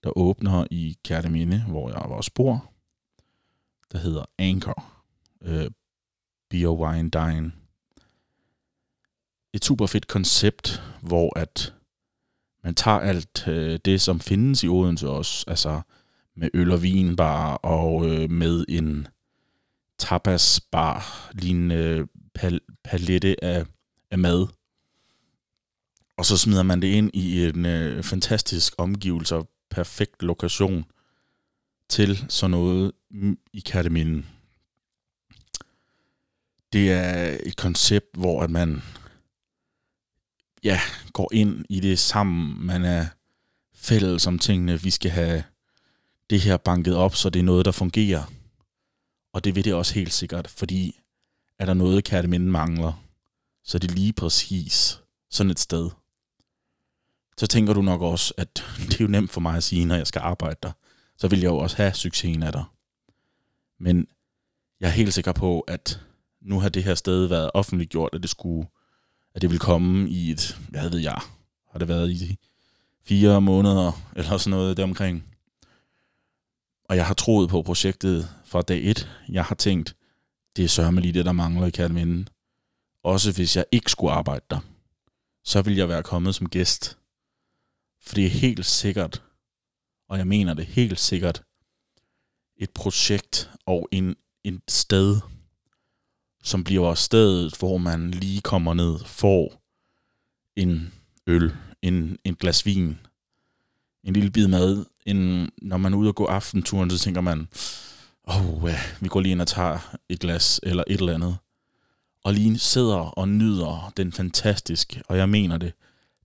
der 0.04 0.18
åbner 0.18 0.66
i 0.70 0.96
Kærteminde, 1.04 1.64
hvor 1.68 1.88
jeg 1.88 2.10
var 2.10 2.20
spor, 2.20 2.72
der 3.92 3.98
hedder 3.98 4.24
Anchor. 4.38 4.84
Øh, 5.42 5.70
Beer, 6.50 6.68
Wine, 6.68 7.10
Dine. 7.10 7.52
Et 9.52 9.64
super 9.64 9.86
fedt 9.86 10.08
koncept, 10.08 10.82
hvor 11.02 11.38
at 11.38 11.74
man 12.64 12.74
tager 12.74 12.98
alt 12.98 13.48
øh, 13.48 13.80
det, 13.84 14.00
som 14.00 14.20
findes 14.20 14.62
i 14.62 14.68
Odense 14.68 15.08
også, 15.08 15.44
altså 15.48 15.80
med 16.36 16.50
øl 16.54 16.70
og 16.70 16.82
vinbar 16.82 17.54
og 17.54 18.10
øh, 18.10 18.30
med 18.30 18.64
en 18.68 19.08
tapasbar, 19.98 21.30
lignende 21.32 22.06
pal- 22.38 22.80
palette 22.84 23.44
af, 23.44 23.66
af 24.10 24.18
mad. 24.18 24.46
Og 26.16 26.24
så 26.24 26.38
smider 26.38 26.62
man 26.62 26.82
det 26.82 26.88
ind 26.88 27.10
i 27.14 27.46
en 27.46 27.66
øh, 27.66 28.02
fantastisk 28.02 28.74
omgivelse 28.78 29.36
perfekt 29.74 30.22
lokation 30.22 30.84
til 31.88 32.24
sådan 32.28 32.50
noget 32.50 32.92
i 33.52 33.60
Kærteminden. 33.60 34.26
Det 36.72 36.92
er 36.92 37.38
et 37.46 37.56
koncept, 37.56 38.16
hvor 38.16 38.42
at 38.42 38.50
man 38.50 38.82
ja, 40.64 40.80
går 41.12 41.30
ind 41.32 41.64
i 41.68 41.80
det 41.80 41.98
sammen. 41.98 42.66
Man 42.66 42.84
er 42.84 43.06
fælles 43.74 44.26
om 44.26 44.38
tingene. 44.38 44.82
Vi 44.82 44.90
skal 44.90 45.10
have 45.10 45.44
det 46.30 46.40
her 46.40 46.56
banket 46.56 46.96
op, 46.96 47.14
så 47.16 47.30
det 47.30 47.40
er 47.40 47.44
noget, 47.44 47.64
der 47.64 47.72
fungerer. 47.72 48.32
Og 49.32 49.44
det 49.44 49.54
vil 49.54 49.64
det 49.64 49.74
også 49.74 49.94
helt 49.94 50.12
sikkert, 50.12 50.48
fordi 50.48 51.00
er 51.58 51.66
der 51.66 51.74
noget, 51.74 52.04
Kærteminde 52.04 52.50
mangler, 52.50 53.04
så 53.64 53.76
er 53.76 53.80
det 53.80 53.90
lige 53.90 54.12
præcis 54.12 55.00
sådan 55.30 55.50
et 55.50 55.58
sted. 55.58 55.90
Så 57.36 57.46
tænker 57.46 57.72
du 57.72 57.82
nok 57.82 58.02
også, 58.02 58.34
at 58.36 58.64
det 58.88 58.94
er 59.00 59.04
jo 59.04 59.08
nemt 59.08 59.30
for 59.30 59.40
mig 59.40 59.56
at 59.56 59.62
sige, 59.62 59.84
når 59.84 59.94
jeg 59.94 60.06
skal 60.06 60.20
arbejde 60.20 60.56
der. 60.62 60.72
Så 61.16 61.28
vil 61.28 61.40
jeg 61.40 61.48
jo 61.48 61.56
også 61.56 61.76
have 61.76 61.94
succesen 61.94 62.42
af 62.42 62.52
dig. 62.52 62.64
Men 63.80 64.06
jeg 64.80 64.86
er 64.86 64.92
helt 64.92 65.14
sikker 65.14 65.32
på, 65.32 65.60
at 65.60 66.00
nu 66.40 66.60
har 66.60 66.68
det 66.68 66.84
her 66.84 66.94
sted 66.94 67.26
været 67.26 67.50
offentliggjort, 67.54 68.10
at 68.12 68.22
det 68.22 68.30
skulle 68.30 68.66
at 69.34 69.42
det 69.42 69.50
vil 69.50 69.58
komme 69.58 70.10
i 70.10 70.30
et, 70.30 70.58
hvad 70.68 70.90
ved 70.90 70.98
jeg, 70.98 71.20
har 71.72 71.78
det 71.78 71.88
været 71.88 72.10
i 72.10 72.38
fire 73.04 73.40
måneder, 73.40 73.92
eller 74.16 74.38
sådan 74.38 74.50
noget 74.50 74.76
deromkring. 74.76 75.24
Og 76.84 76.96
jeg 76.96 77.06
har 77.06 77.14
troet 77.14 77.50
på 77.50 77.62
projektet 77.62 78.28
fra 78.44 78.62
dag 78.62 78.90
et. 78.90 79.10
Jeg 79.28 79.44
har 79.44 79.54
tænkt, 79.54 79.96
det 80.56 80.64
er 80.64 80.68
sørme 80.68 81.00
lige 81.00 81.12
det, 81.12 81.24
der 81.24 81.32
mangler 81.32 81.66
i 81.66 81.70
Kærteminde. 81.70 82.26
Også 83.02 83.32
hvis 83.32 83.56
jeg 83.56 83.64
ikke 83.72 83.90
skulle 83.90 84.12
arbejde 84.12 84.44
der, 84.50 84.58
så 85.44 85.62
vil 85.62 85.76
jeg 85.76 85.88
være 85.88 86.02
kommet 86.02 86.34
som 86.34 86.48
gæst. 86.48 86.98
For 88.06 88.14
det 88.14 88.26
er 88.26 88.30
helt 88.30 88.66
sikkert, 88.66 89.22
og 90.08 90.18
jeg 90.18 90.26
mener 90.26 90.54
det 90.54 90.66
helt 90.66 91.00
sikkert, 91.00 91.42
et 92.56 92.70
projekt 92.70 93.50
og 93.66 93.88
en, 93.92 94.16
en 94.44 94.62
sted, 94.68 95.20
som 96.42 96.64
bliver 96.64 96.94
stedet, 96.94 97.58
hvor 97.58 97.78
man 97.78 98.10
lige 98.10 98.40
kommer 98.40 98.74
ned, 98.74 98.98
får 99.04 99.62
en 100.56 100.92
øl, 101.26 101.52
en, 101.82 102.18
en 102.24 102.34
glas 102.34 102.66
vin, 102.66 102.98
en 104.04 104.14
lille 104.14 104.30
bid 104.30 104.46
mad. 104.46 104.84
En, 105.06 105.50
når 105.62 105.76
man 105.76 105.92
er 105.92 105.96
ude 105.96 106.08
og 106.08 106.14
gå 106.14 106.24
aftenturen, 106.24 106.90
så 106.90 106.98
tænker 106.98 107.20
man, 107.20 107.48
åh, 108.28 108.62
oh, 108.64 108.70
ja, 108.70 108.80
vi 109.00 109.08
går 109.08 109.20
lige 109.20 109.32
ind 109.32 109.40
og 109.40 109.48
tager 109.48 109.96
et 110.08 110.20
glas 110.20 110.60
eller 110.62 110.84
et 110.86 111.00
eller 111.00 111.14
andet. 111.14 111.36
Og 112.24 112.34
lige 112.34 112.58
sidder 112.58 112.96
og 112.96 113.28
nyder 113.28 113.92
den 113.96 114.12
fantastiske, 114.12 115.02
og 115.08 115.16
jeg 115.16 115.28
mener 115.28 115.58
det, 115.58 115.72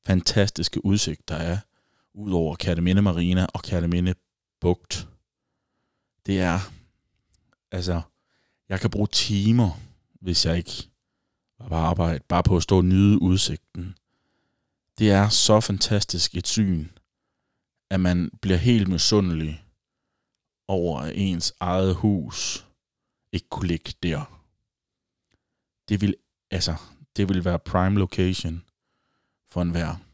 fantastiske 0.05 0.85
udsigt, 0.85 1.29
der 1.29 1.35
er 1.35 1.57
ud 2.13 2.31
over 2.31 2.55
Kærteminde 2.55 3.01
Marina 3.01 3.45
og 3.53 3.61
Kærteminde 3.61 4.15
Bugt. 4.61 5.07
Det 6.25 6.39
er, 6.39 6.59
altså, 7.71 8.01
jeg 8.69 8.79
kan 8.79 8.89
bruge 8.89 9.07
timer 9.07 9.71
hvis 10.21 10.45
jeg 10.45 10.57
ikke 10.57 10.89
var 11.59 11.67
på 11.67 11.75
arbejde, 11.75 12.23
bare 12.27 12.43
på 12.43 12.57
at 12.57 12.63
stå 12.63 12.77
og 12.77 12.85
nyde 12.85 13.21
udsigten. 13.21 13.95
Det 14.97 15.11
er 15.11 15.29
så 15.29 15.59
fantastisk 15.59 16.35
et 16.35 16.47
syn, 16.47 16.87
at 17.89 17.99
man 17.99 18.31
bliver 18.41 18.57
helt 18.57 18.87
misundelig 18.87 19.65
over, 20.67 20.99
at 20.99 21.13
ens 21.15 21.53
eget 21.59 21.95
hus 21.95 22.65
ikke 23.31 23.49
kunne 23.49 23.67
ligge 23.67 23.93
der. 24.03 24.43
Det 25.89 26.01
vil, 26.01 26.15
altså, 26.51 26.75
det 27.15 27.29
vil 27.29 27.45
være 27.45 27.59
prime 27.59 27.99
location 27.99 28.63
for 29.47 29.61
en. 29.61 30.08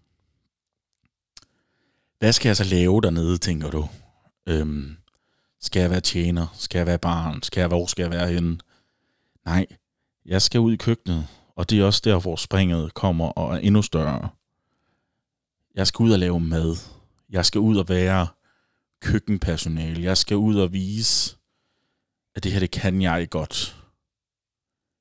Hvad 2.19 2.33
skal 2.33 2.49
jeg 2.49 2.57
så 2.57 2.63
lave 2.63 3.01
dernede, 3.01 3.37
tænker 3.37 3.71
du? 3.71 3.89
Øhm, 4.47 4.97
skal 5.61 5.79
jeg 5.79 5.89
være 5.89 6.01
tjener? 6.01 6.47
Skal 6.53 6.79
jeg 6.79 6.87
være 6.87 6.97
barn? 6.97 7.43
Skal 7.43 7.61
jeg, 7.61 7.67
hvor 7.67 7.85
skal 7.85 8.03
jeg 8.03 8.11
være 8.11 8.33
henne? 8.33 8.57
Nej, 9.45 9.65
jeg 10.25 10.41
skal 10.41 10.59
ud 10.59 10.73
i 10.73 10.77
køkkenet, 10.77 11.27
og 11.55 11.69
det 11.69 11.79
er 11.79 11.85
også 11.85 12.01
der, 12.03 12.19
hvor 12.19 12.35
springet 12.35 12.93
kommer 12.93 13.27
og 13.27 13.55
er 13.55 13.59
endnu 13.59 13.81
større. 13.81 14.29
Jeg 15.75 15.87
skal 15.87 16.03
ud 16.03 16.11
og 16.11 16.19
lave 16.19 16.39
mad. 16.39 16.75
Jeg 17.29 17.45
skal 17.45 17.59
ud 17.59 17.77
og 17.77 17.89
være 17.89 18.27
køkkenpersonale. 19.01 20.03
Jeg 20.03 20.17
skal 20.17 20.37
ud 20.37 20.55
og 20.55 20.73
vise, 20.73 21.37
at 22.35 22.43
det 22.43 22.51
her, 22.51 22.59
det 22.59 22.71
kan 22.71 23.01
jeg 23.01 23.29
godt. 23.29 23.77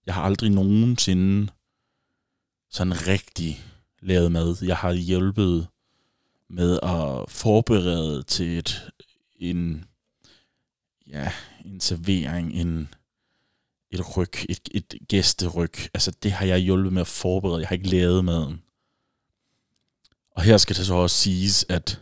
Jeg 0.07 0.15
har 0.15 0.23
aldrig 0.23 0.51
nogensinde 0.51 1.53
sådan 2.71 3.07
rigtig 3.07 3.65
lavet 4.03 4.33
mad. 4.33 4.57
Jeg 4.63 4.77
har 4.77 4.93
hjulpet 4.93 5.69
med 6.55 6.79
at 6.83 7.31
forberede 7.31 8.23
til 8.23 8.59
et, 8.59 8.93
en, 9.37 9.85
ja, 11.07 11.33
en 11.65 11.81
servering, 11.81 12.53
en, 12.53 12.95
et 13.91 14.17
ryg, 14.17 14.33
et, 14.49 14.69
et 14.75 14.95
gæsteryg. 15.09 15.75
Altså 15.95 16.11
det 16.23 16.33
har 16.33 16.47
jeg 16.47 16.59
hjulpet 16.59 16.93
med 16.93 17.01
at 17.01 17.07
forberede. 17.07 17.61
Jeg 17.61 17.69
har 17.69 17.75
ikke 17.75 17.91
lavet 17.91 18.25
maden. 18.25 18.63
Og 20.31 20.43
her 20.43 20.57
skal 20.57 20.77
det 20.77 20.87
så 20.87 20.95
også 20.95 21.17
siges, 21.17 21.67
at 21.69 22.01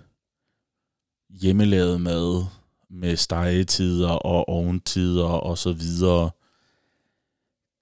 hjemmelavet 1.30 2.00
mad 2.00 2.44
med 2.90 3.16
stegetider 3.16 4.10
og 4.10 4.48
ovntider 4.48 5.24
og 5.24 5.58
så 5.58 5.72
videre, 5.72 6.30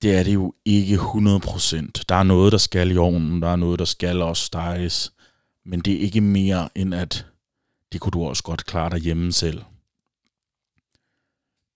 det 0.02 0.18
er 0.18 0.22
det 0.22 0.34
jo 0.34 0.54
ikke 0.64 0.94
100%. 0.96 1.90
Der 2.08 2.14
er 2.14 2.22
noget, 2.22 2.52
der 2.52 2.58
skal 2.58 2.90
i 2.90 2.96
ovnen, 2.96 3.42
der 3.42 3.48
er 3.48 3.56
noget, 3.56 3.78
der 3.78 3.84
skal 3.84 4.22
også 4.22 4.44
steges, 4.44 5.12
men 5.64 5.80
det 5.80 5.94
er 5.94 6.00
ikke 6.00 6.20
mere 6.20 6.68
end 6.74 6.94
at 6.94 7.26
det 7.92 8.00
kunne 8.00 8.10
du 8.10 8.24
også 8.24 8.42
godt 8.42 8.66
klare 8.66 8.90
dig 8.90 8.98
hjemme 8.98 9.32
selv. 9.32 9.62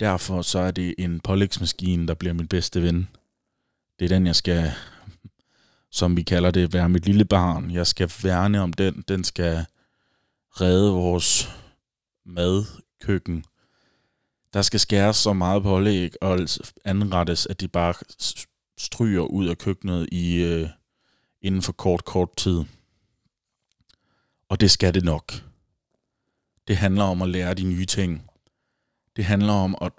Derfor 0.00 0.42
så 0.42 0.58
er 0.58 0.70
det 0.70 0.94
en 0.98 1.20
pålægsmaskine, 1.20 2.08
der 2.08 2.14
bliver 2.14 2.32
min 2.32 2.48
bedste 2.48 2.82
ven. 2.82 3.08
Det 3.98 4.04
er 4.04 4.08
den, 4.08 4.26
jeg 4.26 4.36
skal, 4.36 4.72
som 5.90 6.16
vi 6.16 6.22
kalder 6.22 6.50
det, 6.50 6.72
være 6.72 6.88
mit 6.88 7.06
lille 7.06 7.24
barn. 7.24 7.70
Jeg 7.70 7.86
skal 7.86 8.12
værne 8.22 8.60
om 8.60 8.72
den. 8.72 9.04
Den 9.08 9.24
skal 9.24 9.66
redde 10.50 10.92
vores 10.92 11.50
madkøkken. 12.26 13.44
Der 14.52 14.62
skal 14.62 14.80
skæres 14.80 15.16
så 15.16 15.32
meget 15.32 15.62
pålæg 15.62 16.12
og 16.20 16.32
altså 16.32 16.72
anrettes, 16.84 17.46
at 17.46 17.60
de 17.60 17.68
bare 17.68 17.94
stryger 18.78 19.22
ud 19.22 19.46
af 19.46 19.58
køkkenet 19.58 20.08
i, 20.12 20.34
øh, 20.36 20.68
inden 21.42 21.62
for 21.62 21.72
kort, 21.72 22.04
kort 22.04 22.36
tid. 22.36 22.64
Og 24.48 24.60
det 24.60 24.70
skal 24.70 24.94
det 24.94 25.04
nok. 25.04 25.32
Det 26.68 26.76
handler 26.76 27.04
om 27.04 27.22
at 27.22 27.28
lære 27.28 27.54
de 27.54 27.64
nye 27.64 27.86
ting. 27.86 28.30
Det 29.16 29.24
handler 29.24 29.52
om 29.52 29.76
at 29.80 29.92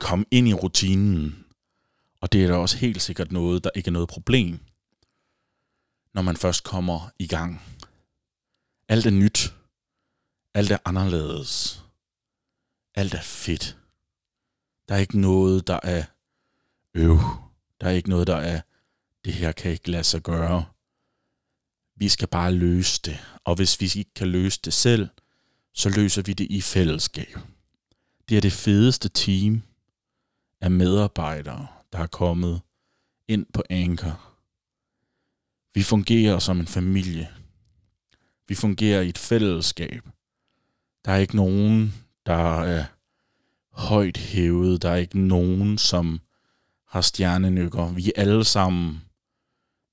komme 0.00 0.24
ind 0.30 0.48
i 0.48 0.54
rutinen. 0.54 1.46
Og 2.20 2.32
det 2.32 2.44
er 2.44 2.48
da 2.48 2.54
også 2.54 2.76
helt 2.76 3.02
sikkert 3.02 3.32
noget, 3.32 3.64
der 3.64 3.70
ikke 3.74 3.88
er 3.88 3.92
noget 3.92 4.08
problem, 4.08 4.58
når 6.14 6.22
man 6.22 6.36
først 6.36 6.64
kommer 6.64 7.10
i 7.18 7.26
gang. 7.26 7.62
Alt 8.88 9.06
er 9.06 9.10
nyt. 9.10 9.54
Alt 10.54 10.70
er 10.70 10.78
anderledes. 10.84 11.82
Alt 12.94 13.14
er 13.14 13.22
fedt. 13.22 13.78
Der 14.88 14.94
er 14.94 14.98
ikke 14.98 15.20
noget, 15.20 15.66
der 15.66 15.80
er 15.82 16.04
øv. 16.94 17.18
Der 17.80 17.86
er 17.86 17.90
ikke 17.90 18.08
noget, 18.08 18.26
der 18.26 18.36
er, 18.36 18.60
det 19.24 19.32
her 19.32 19.52
kan 19.52 19.70
ikke 19.70 19.90
lade 19.90 20.04
sig 20.04 20.22
gøre. 20.22 20.64
Vi 21.96 22.08
skal 22.08 22.28
bare 22.28 22.52
løse 22.52 23.00
det. 23.04 23.18
Og 23.44 23.54
hvis 23.56 23.80
vi 23.80 23.92
ikke 23.96 24.14
kan 24.14 24.28
løse 24.28 24.60
det 24.64 24.72
selv, 24.72 25.08
så 25.74 25.88
løser 25.88 26.22
vi 26.22 26.32
det 26.32 26.46
i 26.50 26.60
fællesskab. 26.60 27.38
Det 28.28 28.36
er 28.36 28.40
det 28.40 28.52
fedeste 28.52 29.08
team 29.08 29.62
af 30.60 30.70
medarbejdere, 30.70 31.66
der 31.92 31.98
er 31.98 32.06
kommet 32.06 32.60
ind 33.28 33.46
på 33.54 33.62
Anker. 33.70 34.36
Vi 35.74 35.82
fungerer 35.82 36.38
som 36.38 36.60
en 36.60 36.66
familie. 36.66 37.28
Vi 38.48 38.54
fungerer 38.54 39.00
i 39.00 39.08
et 39.08 39.18
fællesskab. 39.18 40.02
Der 41.04 41.12
er 41.12 41.16
ikke 41.16 41.36
nogen, 41.36 41.94
der 42.26 42.62
er 42.62 42.84
højt 43.70 44.16
hævet. 44.16 44.82
Der 44.82 44.90
er 44.90 44.96
ikke 44.96 45.18
nogen, 45.18 45.78
som 45.78 46.20
har 46.88 47.00
stjernenykker. 47.00 47.92
Vi 47.92 48.12
er 48.16 48.22
alle 48.22 48.44
sammen 48.44 49.02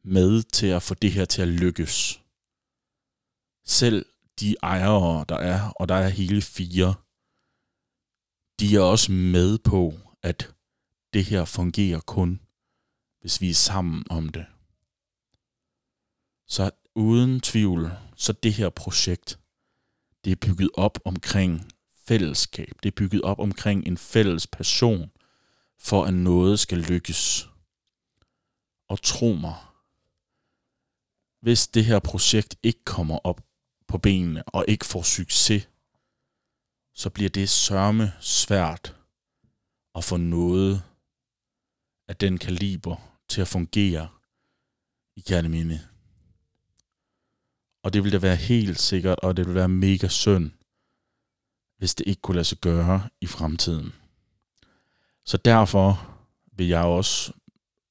med 0.04 0.44
til 0.44 0.68
at 0.68 0.84
få 0.84 0.94
det 0.94 1.12
her 1.12 1.26
til 1.26 1.42
at 1.42 1.48
lykkes. 1.48 2.22
Selv 3.66 4.06
de 4.40 4.56
ejere, 4.64 5.26
der 5.30 5.36
er, 5.36 5.70
og 5.70 5.90
der 5.90 5.96
er 5.96 6.10
hele 6.10 6.42
fire, 6.42 6.94
de 8.60 8.76
er 8.76 8.82
også 8.82 9.12
med 9.12 9.58
på, 9.58 9.94
at 10.22 10.56
det 11.14 11.26
her 11.26 11.46
fungerer 11.46 12.00
kun, 12.00 12.40
hvis 13.22 13.42
vi 13.42 13.50
er 13.50 13.54
sammen 13.54 14.06
om 14.10 14.30
det. 14.30 14.46
Så 16.48 16.72
uden 16.96 17.42
tvivl, 17.42 17.92
så 18.16 18.34
det 18.34 18.54
her 18.54 18.70
projekt, 18.70 19.40
det 20.26 20.32
er 20.32 20.36
bygget 20.36 20.70
op 20.74 21.00
omkring 21.06 21.72
fællesskab. 22.06 22.74
Det 22.84 22.90
er 22.90 22.96
bygget 22.96 23.22
op 23.22 23.40
omkring 23.40 23.88
en 23.88 23.98
fælles 23.98 24.48
passion 24.48 25.12
for, 25.80 26.06
at 26.06 26.14
noget 26.14 26.60
skal 26.60 26.78
lykkes. 26.78 27.50
Og 28.90 29.02
tro 29.02 29.34
mig, 29.34 29.56
hvis 31.44 31.68
det 31.68 31.86
her 31.86 32.00
projekt 32.00 32.56
ikke 32.64 32.84
kommer 32.84 33.18
op 33.24 33.42
på 33.88 33.98
benene 33.98 34.44
og 34.44 34.66
ikke 34.68 34.86
får 34.86 35.02
succes, 35.02 35.70
så 36.94 37.10
bliver 37.10 37.30
det 37.30 37.50
sørme 37.50 38.14
svært 38.20 38.96
at 39.96 40.04
få 40.04 40.18
noget 40.18 40.84
af 42.08 42.16
den 42.16 42.38
kaliber 42.38 42.96
til 43.30 43.42
at 43.42 43.48
fungere 43.48 44.10
i 45.16 45.22
Kærneminde. 45.22 45.80
Og 47.84 47.94
det 47.94 48.04
vil 48.04 48.12
da 48.12 48.18
være 48.18 48.36
helt 48.36 48.80
sikkert, 48.80 49.20
og 49.20 49.38
det 49.38 49.48
vil 49.48 49.56
være 49.56 49.70
mega 49.70 50.08
synd, 50.08 50.52
hvis 51.78 51.96
det 51.96 52.08
ikke 52.08 52.22
kunne 52.22 52.36
lade 52.36 52.46
sig 52.46 52.58
gøre 52.58 53.10
i 53.22 53.28
fremtiden. 53.28 53.94
Så 55.26 55.38
derfor 55.38 56.16
vil 56.52 56.68
jeg 56.68 56.84
også 56.84 57.34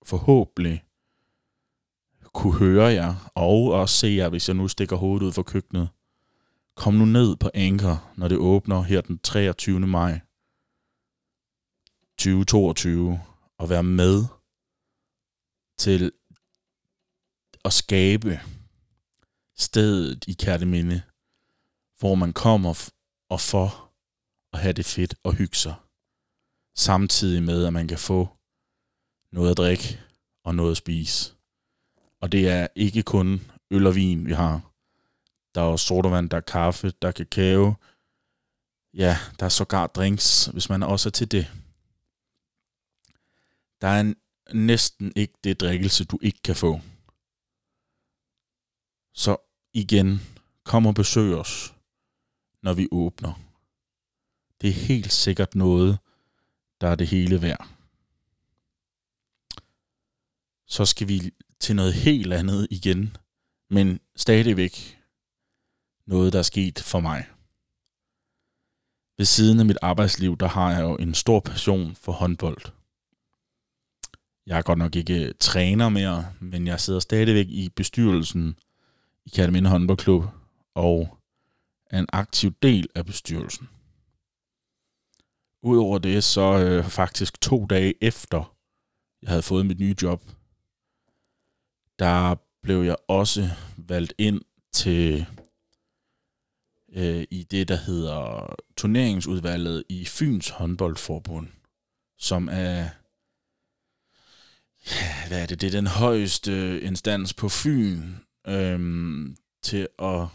forhåbentlig 0.02 0.85
kunne 2.34 2.58
høre 2.58 2.84
jer, 2.84 3.32
og 3.34 3.64
også 3.64 3.98
se 3.98 4.08
jer, 4.08 4.28
hvis 4.28 4.48
jeg 4.48 4.56
nu 4.56 4.68
stikker 4.68 4.96
hovedet 4.96 5.26
ud 5.26 5.32
for 5.32 5.42
køkkenet. 5.42 5.88
Kom 6.76 6.94
nu 6.94 7.04
ned 7.04 7.36
på 7.36 7.50
Anker, 7.54 8.12
når 8.16 8.28
det 8.28 8.38
åbner 8.38 8.82
her 8.82 9.00
den 9.00 9.18
23. 9.18 9.80
maj 9.80 10.20
2022, 12.18 13.20
og 13.58 13.68
vær 13.68 13.82
med 13.82 14.24
til 15.78 16.12
at 17.64 17.72
skabe 17.72 18.40
stedet 19.56 20.24
i 20.28 20.32
Kærteminde, 20.32 21.02
hvor 21.98 22.14
man 22.14 22.32
kommer 22.32 22.90
og 23.28 23.40
for 23.40 23.92
at 24.52 24.58
have 24.60 24.72
det 24.72 24.86
fedt 24.86 25.14
og 25.22 25.34
hygge 25.34 25.56
sig, 25.56 25.74
samtidig 26.76 27.42
med, 27.42 27.64
at 27.64 27.72
man 27.72 27.88
kan 27.88 27.98
få 27.98 28.28
noget 29.33 29.50
at 29.50 29.57
drikke 29.57 30.00
og 30.44 30.54
noget 30.54 30.70
at 30.70 30.76
spise. 30.76 31.35
Og 32.22 32.32
det 32.32 32.48
er 32.48 32.66
ikke 32.74 33.02
kun 33.02 33.40
øl 33.70 33.87
og 33.87 33.94
vin, 33.94 34.26
vi 34.26 34.32
har. 34.32 34.72
Der 35.54 35.61
er 35.61 35.64
også 35.64 35.87
sodavand, 35.87 36.30
der 36.30 36.37
er 36.37 36.40
kaffe, 36.40 36.92
der 37.02 37.08
er 37.08 37.12
kakao. 37.12 37.74
Ja, 38.94 39.16
der 39.38 39.44
er 39.44 39.48
sågar 39.48 39.87
drinks, 39.87 40.46
hvis 40.46 40.68
man 40.68 40.82
også 40.82 41.08
er 41.08 41.11
til 41.11 41.30
det. 41.30 41.52
Der 43.80 43.88
er 43.88 44.00
en, 44.00 44.16
næsten 44.54 45.12
ikke 45.16 45.35
det 45.44 45.61
drikkelse, 45.61 46.04
du 46.04 46.18
ikke 46.22 46.42
kan 46.42 46.56
få. 46.56 46.80
Så 49.12 49.37
igen, 49.72 50.20
kom 50.64 50.87
og 50.87 50.94
besøg 50.94 51.35
os, 51.35 51.74
når 52.62 52.74
vi 52.74 52.88
åbner. 52.92 53.40
Det 54.61 54.68
er 54.68 54.74
helt 54.74 55.12
sikkert 55.12 55.54
noget, 55.54 55.98
der 56.80 56.88
er 56.88 56.94
det 56.94 57.06
hele 57.06 57.42
værd. 57.42 57.68
Så 60.66 60.85
skal 60.85 61.08
vi 61.08 61.32
til 61.62 61.77
noget 61.77 61.94
helt 61.94 62.33
andet 62.33 62.66
igen, 62.70 63.16
men 63.70 64.01
stadigvæk 64.16 64.98
noget, 66.07 66.33
der 66.33 66.38
er 66.38 66.42
sket 66.42 66.81
for 66.81 67.01
mig. 67.01 67.27
Ved 69.18 69.27
siden 69.27 69.61
af 69.61 69.66
mit 69.66 69.79
arbejdsliv, 69.83 70.37
der 70.38 70.46
har 70.46 70.72
jeg 70.72 70.83
jo 70.83 70.96
en 70.96 71.14
stor 71.14 71.40
passion 71.40 71.94
for 71.94 72.12
håndbold. 72.12 72.62
Jeg 74.46 74.59
er 74.59 74.62
godt 74.62 74.79
nok 74.79 74.96
ikke 74.96 75.33
træner 75.33 75.88
mere, 75.88 76.33
men 76.40 76.66
jeg 76.66 76.81
sidder 76.81 77.01
stadigvæk 77.01 77.46
i 77.48 77.68
bestyrelsen 77.68 78.59
i 79.27 79.29
Kataminde 79.29 79.70
Håndboldklub 79.70 80.25
og 80.75 81.18
er 81.90 81.98
en 81.98 82.09
aktiv 82.12 82.53
del 82.62 82.88
af 82.94 83.07
bestyrelsen. 83.07 83.68
Udover 85.62 85.98
det, 85.98 86.25
så 86.25 86.59
øh, 86.59 86.85
faktisk 86.85 87.40
to 87.40 87.66
dage 87.66 87.94
efter, 88.01 88.57
jeg 89.22 89.31
havde 89.31 89.42
fået 89.42 89.66
mit 89.66 89.81
nye 89.81 89.94
job, 90.03 90.22
der 91.98 92.35
blev 92.62 92.83
jeg 92.83 92.96
også 93.09 93.50
valgt 93.76 94.14
ind 94.18 94.40
til 94.72 95.26
øh, 96.92 97.24
i 97.31 97.42
det, 97.42 97.68
der 97.68 97.76
hedder 97.76 98.55
turneringsudvalget 98.76 99.85
i 99.88 100.05
Fyns 100.05 100.48
håndboldforbund, 100.48 101.48
som 102.18 102.48
er, 102.48 102.88
hvad 105.28 105.42
er 105.42 105.46
det, 105.46 105.61
det 105.61 105.66
er 105.66 105.70
den 105.70 105.87
højeste 105.87 106.81
instans 106.81 107.35
på 107.35 107.48
Fyn 107.48 108.12
øhm, 108.46 109.37
til 109.62 109.88
at, 109.98 110.26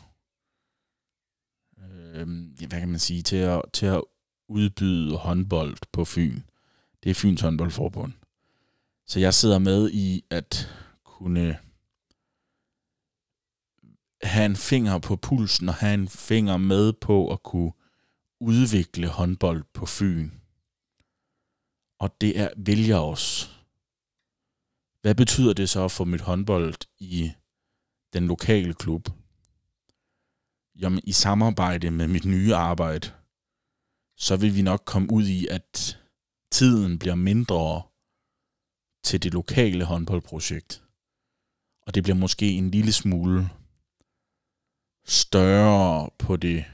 øhm, 2.14 2.56
hvad 2.68 2.80
kan 2.80 2.90
man 2.90 3.00
sige, 3.00 3.22
til 3.22 3.38
at, 3.38 3.62
til 3.74 3.86
at 3.86 4.02
udbyde 4.50 5.18
håndbold 5.18 5.78
på 5.92 6.06
Fyn. 6.06 6.42
Det 7.04 7.10
er 7.10 7.14
Fyns 7.14 7.42
håndboldforbund. 7.42 8.14
Så 9.06 9.20
jeg 9.20 9.34
sidder 9.34 9.60
med 9.60 9.92
i 9.92 10.24
at 10.30 10.70
kunne 11.18 11.60
have 14.22 14.46
en 14.46 14.56
finger 14.56 15.00
på 15.00 15.16
pulsen 15.16 15.70
og 15.70 15.76
have 15.76 15.94
en 15.94 16.08
finger 16.08 16.58
med 16.58 16.94
på 16.94 17.32
at 17.34 17.44
kunne 17.44 17.72
udvikle 18.40 19.08
håndbold 19.08 19.64
på 19.74 19.86
Fyn. 19.86 20.30
Og 22.00 22.22
det 22.22 22.40
er, 22.40 22.50
vil 22.58 22.88
jeg 22.88 22.98
også. 22.98 23.50
Hvad 25.02 25.16
betyder 25.16 25.54
det 25.54 25.70
så 25.70 25.88
for 25.88 26.06
mit 26.06 26.22
håndbold 26.22 26.76
i 27.00 27.32
den 28.14 28.28
lokale 28.28 28.74
klub? 28.74 29.10
Jamen, 30.82 31.02
i 31.04 31.12
samarbejde 31.12 31.92
med 31.92 32.08
mit 32.08 32.26
nye 32.26 32.56
arbejde, 32.56 33.12
så 34.18 34.38
vil 34.38 34.56
vi 34.56 34.62
nok 34.62 34.84
komme 34.86 35.08
ud 35.12 35.24
i, 35.24 35.48
at 35.48 36.00
tiden 36.52 37.00
bliver 37.00 37.16
mindre 37.16 37.82
til 39.04 39.24
det 39.24 39.34
lokale 39.34 39.86
håndboldprojekt. 39.86 40.87
Og 41.88 41.96
det 41.96 42.04
bliver 42.04 42.16
måske 42.16 42.52
en 42.52 42.72
lille 42.72 42.94
smule 42.94 43.50
større 45.06 46.10
på 46.20 46.36
det 46.36 46.66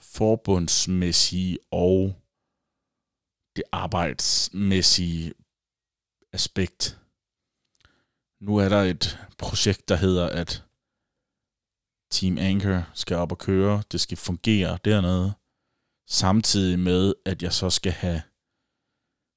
forbundsmæssige 0.00 1.58
og 1.70 2.14
det 3.56 3.64
arbejdsmæssige 3.72 5.34
aspekt. 6.32 6.98
Nu 8.40 8.56
er 8.56 8.68
der 8.68 8.82
et 8.82 9.18
projekt, 9.38 9.88
der 9.88 9.96
hedder, 9.96 10.28
at 10.28 10.64
Team 12.10 12.38
Anchor 12.38 12.90
skal 12.94 13.16
op 13.16 13.32
og 13.32 13.38
køre. 13.38 13.82
Det 13.92 14.00
skal 14.00 14.16
fungere 14.16 14.78
dernede. 14.84 15.32
Samtidig 16.08 16.78
med, 16.78 17.14
at 17.26 17.42
jeg 17.42 17.52
så 17.52 17.70
skal 17.70 17.92
have 17.92 18.22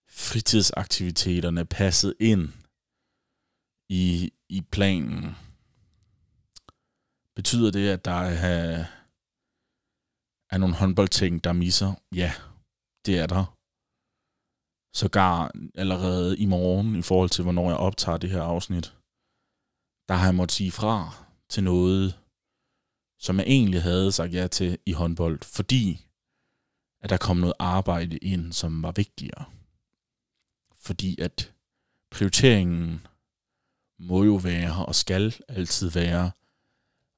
fritidsaktiviteterne 0.10 1.65
passet 1.65 2.15
ind 2.19 2.49
i, 3.89 4.34
i 4.49 4.62
planen. 4.62 5.36
Betyder 7.36 7.71
det, 7.71 7.89
at 7.89 8.05
der 8.05 8.12
er, 8.12 8.86
er 10.49 10.58
nogle 10.58 10.75
håndboldting, 10.75 11.43
der 11.43 11.53
misser? 11.53 11.93
Ja, 12.15 12.31
det 13.05 13.19
er 13.19 13.27
der. 13.27 13.45
Sågar 14.93 15.51
allerede 15.75 16.38
i 16.38 16.45
morgen, 16.45 16.95
i 16.95 17.01
forhold 17.01 17.29
til, 17.29 17.43
hvornår 17.43 17.69
jeg 17.69 17.77
optager 17.77 18.17
det 18.17 18.29
her 18.29 18.41
afsnit, 18.41 18.95
der 20.08 20.13
har 20.13 20.25
jeg 20.25 20.36
måttet 20.36 20.55
sige 20.55 20.71
fra 20.71 21.25
til 21.49 21.63
noget, 21.63 22.19
som 23.19 23.38
jeg 23.39 23.47
egentlig 23.47 23.81
havde 23.84 24.12
sagt 24.12 24.34
ja 24.34 24.47
til 24.47 24.77
i 24.86 24.91
håndbold, 24.91 25.39
fordi 25.41 26.05
at 27.01 27.10
der 27.10 27.17
kom 27.17 27.38
noget 27.38 27.53
arbejde 27.60 28.17
ind, 28.17 28.53
som 28.53 28.84
var 28.84 28.91
vigtigere. 28.91 29.45
Fordi 30.75 31.19
at 31.21 31.53
prioriteringen 32.12 33.08
må 33.99 34.23
jo 34.23 34.36
være 34.36 34.86
og 34.86 34.95
skal 34.95 35.36
altid 35.47 35.91
være 35.91 36.31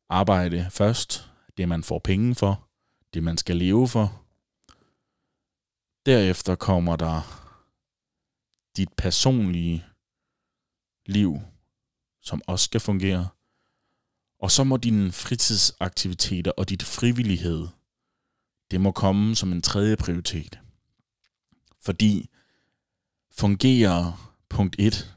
arbejde 0.09 0.67
først, 0.71 1.31
det 1.57 1.69
man 1.69 1.83
får 1.83 1.99
penge 1.99 2.35
for, 2.35 2.67
det 3.13 3.23
man 3.23 3.37
skal 3.37 3.57
leve 3.57 3.87
for. 3.87 4.23
Derefter 6.05 6.55
kommer 6.55 6.95
der 6.95 7.43
dit 8.77 8.93
personlige 8.97 9.85
liv, 11.05 11.39
som 12.21 12.41
også 12.47 12.63
skal 12.63 12.79
fungere. 12.79 13.27
Og 14.39 14.51
så 14.51 14.63
må 14.63 14.77
dine 14.77 15.11
fritidsaktiviteter 15.11 16.51
og 16.51 16.69
dit 16.69 16.83
frivillighed, 16.83 17.67
det 18.71 18.81
må 18.81 18.91
komme 18.91 19.35
som 19.35 19.51
en 19.51 19.61
tredje 19.61 19.97
prioritet. 19.97 20.59
Fordi 21.79 22.29
fungerer 23.31 24.31
punkt 24.49 24.75
1, 24.79 25.16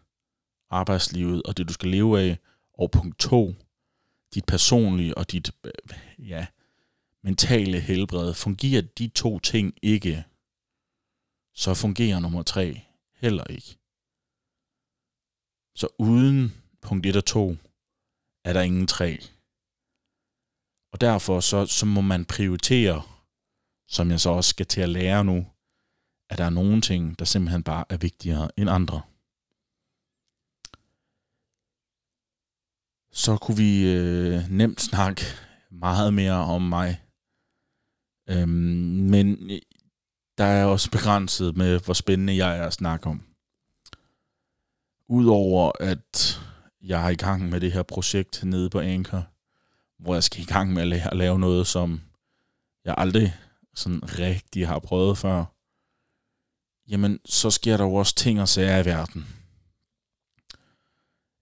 arbejdslivet 0.70 1.42
og 1.42 1.56
det 1.56 1.68
du 1.68 1.72
skal 1.72 1.88
leve 1.88 2.20
af, 2.20 2.38
og 2.74 2.90
punkt 2.90 3.18
2, 3.18 3.54
dit 4.34 4.44
personlige 4.44 5.18
og 5.18 5.32
dit 5.32 5.50
øh, 5.64 5.72
ja, 6.18 6.46
mentale 7.22 7.80
helbred, 7.80 8.34
fungerer 8.34 8.82
de 8.82 9.08
to 9.08 9.38
ting 9.38 9.74
ikke, 9.82 10.24
så 11.54 11.74
fungerer 11.74 12.18
nummer 12.18 12.42
3 12.42 12.80
heller 13.14 13.44
ikke. 13.44 13.78
Så 15.74 15.88
uden 15.98 16.54
punkt 16.82 17.06
1 17.06 17.16
og 17.16 17.24
2 17.24 17.56
er 18.44 18.52
der 18.52 18.60
ingen 18.60 18.86
3. 18.86 19.18
Og 20.92 21.00
derfor 21.00 21.40
så, 21.40 21.66
så 21.66 21.86
må 21.86 22.00
man 22.00 22.24
prioritere, 22.24 23.02
som 23.88 24.10
jeg 24.10 24.20
så 24.20 24.30
også 24.30 24.50
skal 24.50 24.66
til 24.66 24.80
at 24.80 24.88
lære 24.88 25.24
nu, 25.24 25.46
at 26.30 26.38
der 26.38 26.44
er 26.44 26.50
nogle 26.50 26.80
ting, 26.80 27.18
der 27.18 27.24
simpelthen 27.24 27.62
bare 27.62 27.84
er 27.88 27.96
vigtigere 27.96 28.50
end 28.56 28.70
andre. 28.70 29.02
Så 33.12 33.36
kunne 33.36 33.56
vi 33.56 33.92
øh, 33.92 34.50
nemt 34.50 34.80
snakke 34.80 35.24
meget 35.70 36.14
mere 36.14 36.34
om 36.34 36.62
mig. 36.62 37.00
Øhm, 38.28 38.48
men 39.10 39.50
øh, 39.50 39.58
der 40.38 40.44
er 40.44 40.64
også 40.64 40.90
begrænset 40.90 41.56
med, 41.56 41.80
hvor 41.80 41.94
spændende 41.94 42.36
jeg 42.36 42.58
er 42.58 42.66
at 42.66 42.72
snakke 42.72 43.06
om. 43.06 43.22
Udover 45.08 45.72
at 45.80 46.40
jeg 46.82 47.04
er 47.04 47.08
i 47.08 47.14
gang 47.14 47.48
med 47.48 47.60
det 47.60 47.72
her 47.72 47.82
projekt 47.82 48.44
nede 48.44 48.70
på 48.70 48.80
Anker, 48.80 49.22
hvor 49.98 50.14
jeg 50.14 50.24
skal 50.24 50.42
i 50.42 50.46
gang 50.46 50.72
med 50.72 50.82
at 50.92 51.16
lave 51.16 51.38
noget, 51.38 51.66
som 51.66 52.00
jeg 52.84 52.94
aldrig 52.98 53.36
sådan 53.74 54.18
rigtig 54.18 54.68
har 54.68 54.78
prøvet 54.78 55.18
før, 55.18 55.44
jamen 56.88 57.20
så 57.24 57.50
sker 57.50 57.76
der 57.76 57.84
jo 57.84 57.94
også 57.94 58.14
ting 58.14 58.40
og 58.40 58.48
sager 58.48 58.82
i 58.82 58.84
verden. 58.84 59.39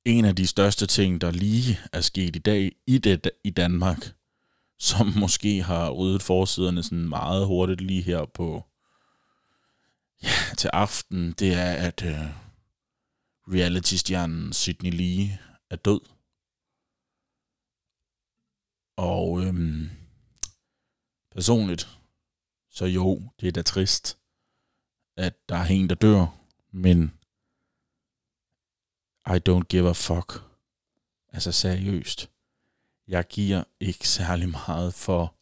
En 0.09 0.25
af 0.25 0.37
de 0.37 0.47
største 0.47 0.87
ting, 0.87 1.21
der 1.21 1.31
lige 1.31 1.79
er 1.93 2.01
sket 2.01 2.37
i 2.37 2.39
dag 2.39 2.73
i, 2.87 2.99
det, 2.99 3.31
i 3.45 3.51
Danmark, 3.51 4.15
som 4.79 5.13
måske 5.21 5.63
har 5.63 5.91
ryddet 5.91 6.23
forsiderne 6.23 6.83
sådan 6.83 7.09
meget 7.09 7.47
hurtigt 7.47 7.81
lige 7.81 8.03
her 8.03 8.25
på 8.25 8.65
ja, 10.23 10.55
til 10.59 10.71
aften, 10.73 11.33
det 11.33 11.55
er, 11.55 11.73
at 11.73 12.05
øh, 12.05 12.27
reality-stjernen 13.49 14.53
Sydney 14.53 14.91
Lee 14.91 15.39
er 15.71 15.77
død. 15.77 16.01
Og 18.97 19.43
øhm, 19.43 19.91
personligt, 21.35 21.99
så 22.71 22.85
jo, 22.85 23.23
det 23.41 23.49
er 23.49 23.53
da 23.53 23.63
trist, 23.63 24.19
at 25.17 25.49
der 25.49 25.57
er 25.57 25.67
en, 25.67 25.89
der 25.89 25.95
dør, 25.95 26.27
men 26.73 27.18
i 29.29 29.39
don't 29.49 29.69
give 29.69 29.89
a 29.89 29.93
fuck. 29.93 30.43
Altså 31.33 31.53
seriøst. 31.53 32.31
Jeg 33.09 33.25
giver 33.25 33.65
ikke 33.81 34.09
særlig 34.09 34.49
meget 34.49 34.95
for 34.95 35.35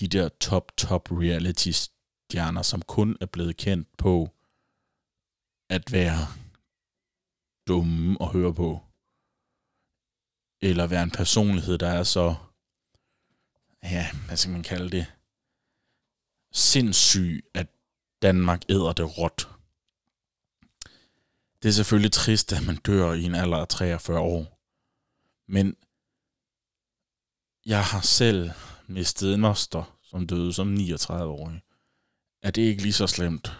de 0.00 0.08
der 0.08 0.28
top, 0.28 0.76
top 0.76 1.12
reality 1.12 1.70
stjerner, 1.70 2.62
som 2.62 2.82
kun 2.82 3.16
er 3.20 3.26
blevet 3.26 3.56
kendt 3.56 3.96
på 3.96 4.30
at 5.68 5.92
være 5.92 6.26
dumme 7.68 8.16
at 8.20 8.28
høre 8.28 8.54
på. 8.54 8.80
Eller 10.60 10.86
være 10.86 11.02
en 11.02 11.10
personlighed, 11.10 11.78
der 11.78 11.88
er 11.88 12.02
så, 12.02 12.34
ja, 13.82 14.06
hvad 14.26 14.36
skal 14.36 14.52
man 14.52 14.62
kalde 14.62 14.90
det, 14.90 15.06
sindssyg, 16.52 17.44
at 17.54 17.66
Danmark 18.22 18.62
æder 18.68 18.92
det 18.92 19.18
råt. 19.18 19.57
Det 21.62 21.68
er 21.68 21.72
selvfølgelig 21.72 22.12
trist, 22.12 22.52
at 22.52 22.66
man 22.66 22.76
dør 22.76 23.12
i 23.12 23.22
en 23.22 23.34
alder 23.34 23.56
af 23.56 23.68
43 23.68 24.18
år. 24.18 24.60
Men 25.48 25.76
jeg 27.66 27.84
har 27.84 28.00
selv 28.00 28.50
mistet 28.86 29.34
en 29.34 29.40
moster, 29.40 29.98
som 30.02 30.26
døde 30.26 30.52
som 30.52 30.74
39-årig. 30.74 31.62
Er 32.42 32.50
det 32.50 32.62
ikke 32.62 32.82
lige 32.82 32.92
så 32.92 33.06
slemt? 33.06 33.52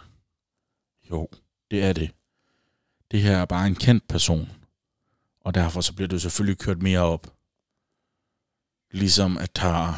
Jo, 1.09 1.27
det 1.71 1.83
er 1.83 1.93
det. 1.93 2.11
Det 3.11 3.21
her 3.21 3.37
er 3.37 3.45
bare 3.45 3.67
en 3.67 3.75
kendt 3.75 4.07
person. 4.07 4.49
Og 5.41 5.53
derfor 5.53 5.81
så 5.81 5.93
bliver 5.93 6.07
det 6.07 6.21
selvfølgelig 6.21 6.57
kørt 6.57 6.81
mere 6.81 6.99
op. 6.99 7.33
Ligesom 8.91 9.37
at 9.37 9.55
der 9.55 9.93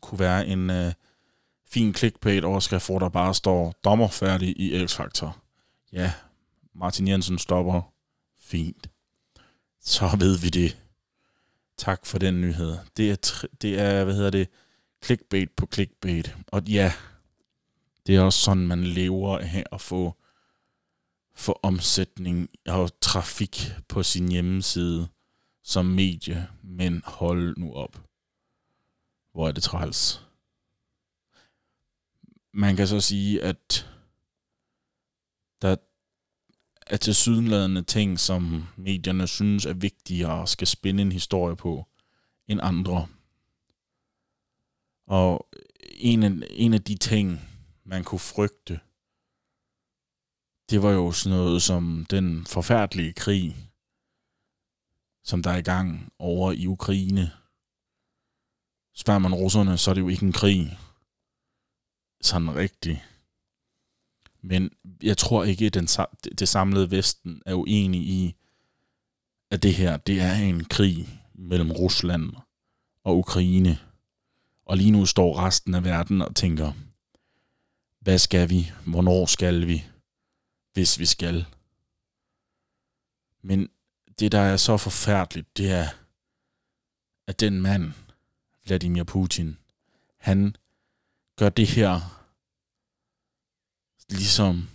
kunne 0.00 0.18
være 0.18 0.46
en 0.46 0.70
øh, 0.70 0.92
fin 1.66 1.94
clickbait 1.94 2.44
overskrift, 2.44 2.86
hvor 2.86 2.98
der 2.98 3.08
bare 3.08 3.34
står 3.34 3.72
dommerfærdig 3.84 4.60
i 4.60 4.84
X-Factor. 4.84 5.38
Ja, 5.92 6.12
Martin 6.76 7.08
Jensen 7.08 7.38
stopper. 7.38 7.92
Fint. 8.38 8.90
Så 9.80 10.16
ved 10.18 10.38
vi 10.38 10.48
det. 10.48 10.82
Tak 11.76 12.06
for 12.06 12.18
den 12.18 12.40
nyhed. 12.40 12.78
Det 12.96 13.10
er, 13.10 13.46
det 13.62 13.80
er 13.80 14.04
hvad 14.04 14.14
hedder 14.14 14.30
det, 14.30 14.48
clickbait 15.04 15.50
på 15.50 15.68
clickbait. 15.72 16.36
Og 16.46 16.62
ja, 16.62 16.92
det 18.06 18.16
er 18.16 18.20
også 18.20 18.38
sådan, 18.38 18.66
man 18.66 18.84
lever 18.84 19.38
af 19.38 19.64
at 19.72 19.80
få, 19.80 20.14
få 21.34 21.60
omsætning 21.62 22.48
og 22.66 23.00
trafik 23.00 23.72
på 23.88 24.02
sin 24.02 24.28
hjemmeside 24.28 25.08
som 25.62 25.86
medie. 25.86 26.48
Men 26.62 27.02
hold 27.04 27.56
nu 27.56 27.74
op. 27.74 28.02
Hvor 29.32 29.48
er 29.48 29.52
det 29.52 29.62
træls. 29.62 30.26
Man 32.52 32.76
kan 32.76 32.86
så 32.86 33.00
sige, 33.00 33.42
at 33.42 33.90
der 35.62 35.76
er 36.86 36.96
til 36.96 37.14
sydenladende 37.14 37.82
ting, 37.82 38.20
som 38.20 38.64
medierne 38.76 39.26
synes 39.26 39.66
er 39.66 39.72
vigtigere 39.72 40.40
og 40.40 40.48
skal 40.48 40.66
spænde 40.66 41.02
en 41.02 41.12
historie 41.12 41.56
på 41.56 41.86
end 42.48 42.60
andre. 42.62 43.08
Og 45.06 45.48
en 45.90 46.22
af, 46.22 46.30
en 46.50 46.74
af 46.74 46.82
de 46.82 46.96
ting, 46.96 47.40
man 47.84 48.04
kunne 48.04 48.18
frygte, 48.18 48.80
det 50.70 50.82
var 50.82 50.90
jo 50.90 51.12
sådan 51.12 51.38
noget 51.38 51.62
som 51.62 52.06
den 52.10 52.46
forfærdelige 52.46 53.12
krig, 53.12 53.56
som 55.24 55.42
der 55.42 55.50
er 55.50 55.56
i 55.56 55.62
gang 55.62 56.12
over 56.18 56.52
i 56.52 56.66
Ukraine. 56.66 57.32
Spørger 58.94 59.18
man 59.18 59.34
russerne, 59.34 59.78
så 59.78 59.90
er 59.90 59.94
det 59.94 60.00
jo 60.00 60.08
ikke 60.08 60.26
en 60.26 60.32
krig. 60.32 60.78
Sådan 62.20 62.54
rigtigt. 62.54 62.98
Men 64.48 64.70
jeg 65.02 65.18
tror 65.18 65.44
ikke, 65.44 65.66
at 65.66 65.74
den, 65.74 65.88
det 66.38 66.48
samlede 66.48 66.90
Vesten 66.90 67.42
er 67.46 67.54
uenig 67.54 68.00
i, 68.00 68.36
at 69.50 69.62
det 69.62 69.74
her, 69.74 69.96
det 69.96 70.20
er 70.20 70.34
en 70.34 70.64
krig 70.64 71.22
mellem 71.34 71.70
Rusland 71.70 72.32
og 73.04 73.18
Ukraine. 73.18 73.78
Og 74.66 74.76
lige 74.76 74.90
nu 74.90 75.06
står 75.06 75.38
resten 75.38 75.74
af 75.74 75.84
verden 75.84 76.22
og 76.22 76.36
tænker, 76.36 76.72
hvad 78.00 78.18
skal 78.18 78.50
vi? 78.50 78.72
Hvornår 78.86 79.26
skal 79.26 79.66
vi? 79.66 79.84
Hvis 80.72 80.98
vi 80.98 81.06
skal. 81.06 81.46
Men 83.42 83.68
det, 84.18 84.32
der 84.32 84.40
er 84.40 84.56
så 84.56 84.76
forfærdeligt, 84.76 85.56
det 85.56 85.70
er, 85.70 85.86
at 87.26 87.40
den 87.40 87.60
mand, 87.60 87.92
Vladimir 88.66 89.04
Putin, 89.04 89.58
han 90.18 90.56
gør 91.36 91.48
det 91.48 91.66
her, 91.66 92.25
ligesom 94.10 94.68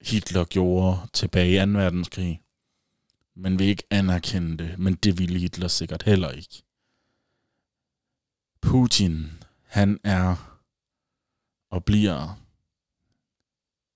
Hitler 0.00 0.44
gjorde 0.44 1.08
tilbage 1.12 1.62
i 1.62 1.66
2. 1.66 1.72
verdenskrig. 1.72 2.42
Man 3.34 3.58
vil 3.58 3.66
ikke 3.66 3.86
anerkende 3.90 4.58
det, 4.58 4.78
men 4.78 4.94
det 4.94 5.18
ville 5.18 5.38
Hitler 5.38 5.68
sikkert 5.68 6.02
heller 6.02 6.30
ikke. 6.30 6.62
Putin, 8.60 9.44
han 9.64 10.00
er 10.04 10.60
og 11.70 11.84
bliver 11.84 12.42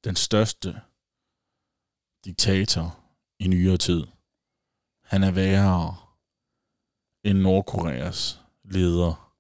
den 0.05 0.17
største 0.17 0.81
diktator 2.25 3.05
i 3.39 3.49
nyere 3.49 3.77
tid. 3.77 4.07
Han 5.05 5.23
er 5.23 5.31
værre 5.31 5.97
end 7.25 7.39
Nordkoreas 7.39 8.41
leder 8.65 9.35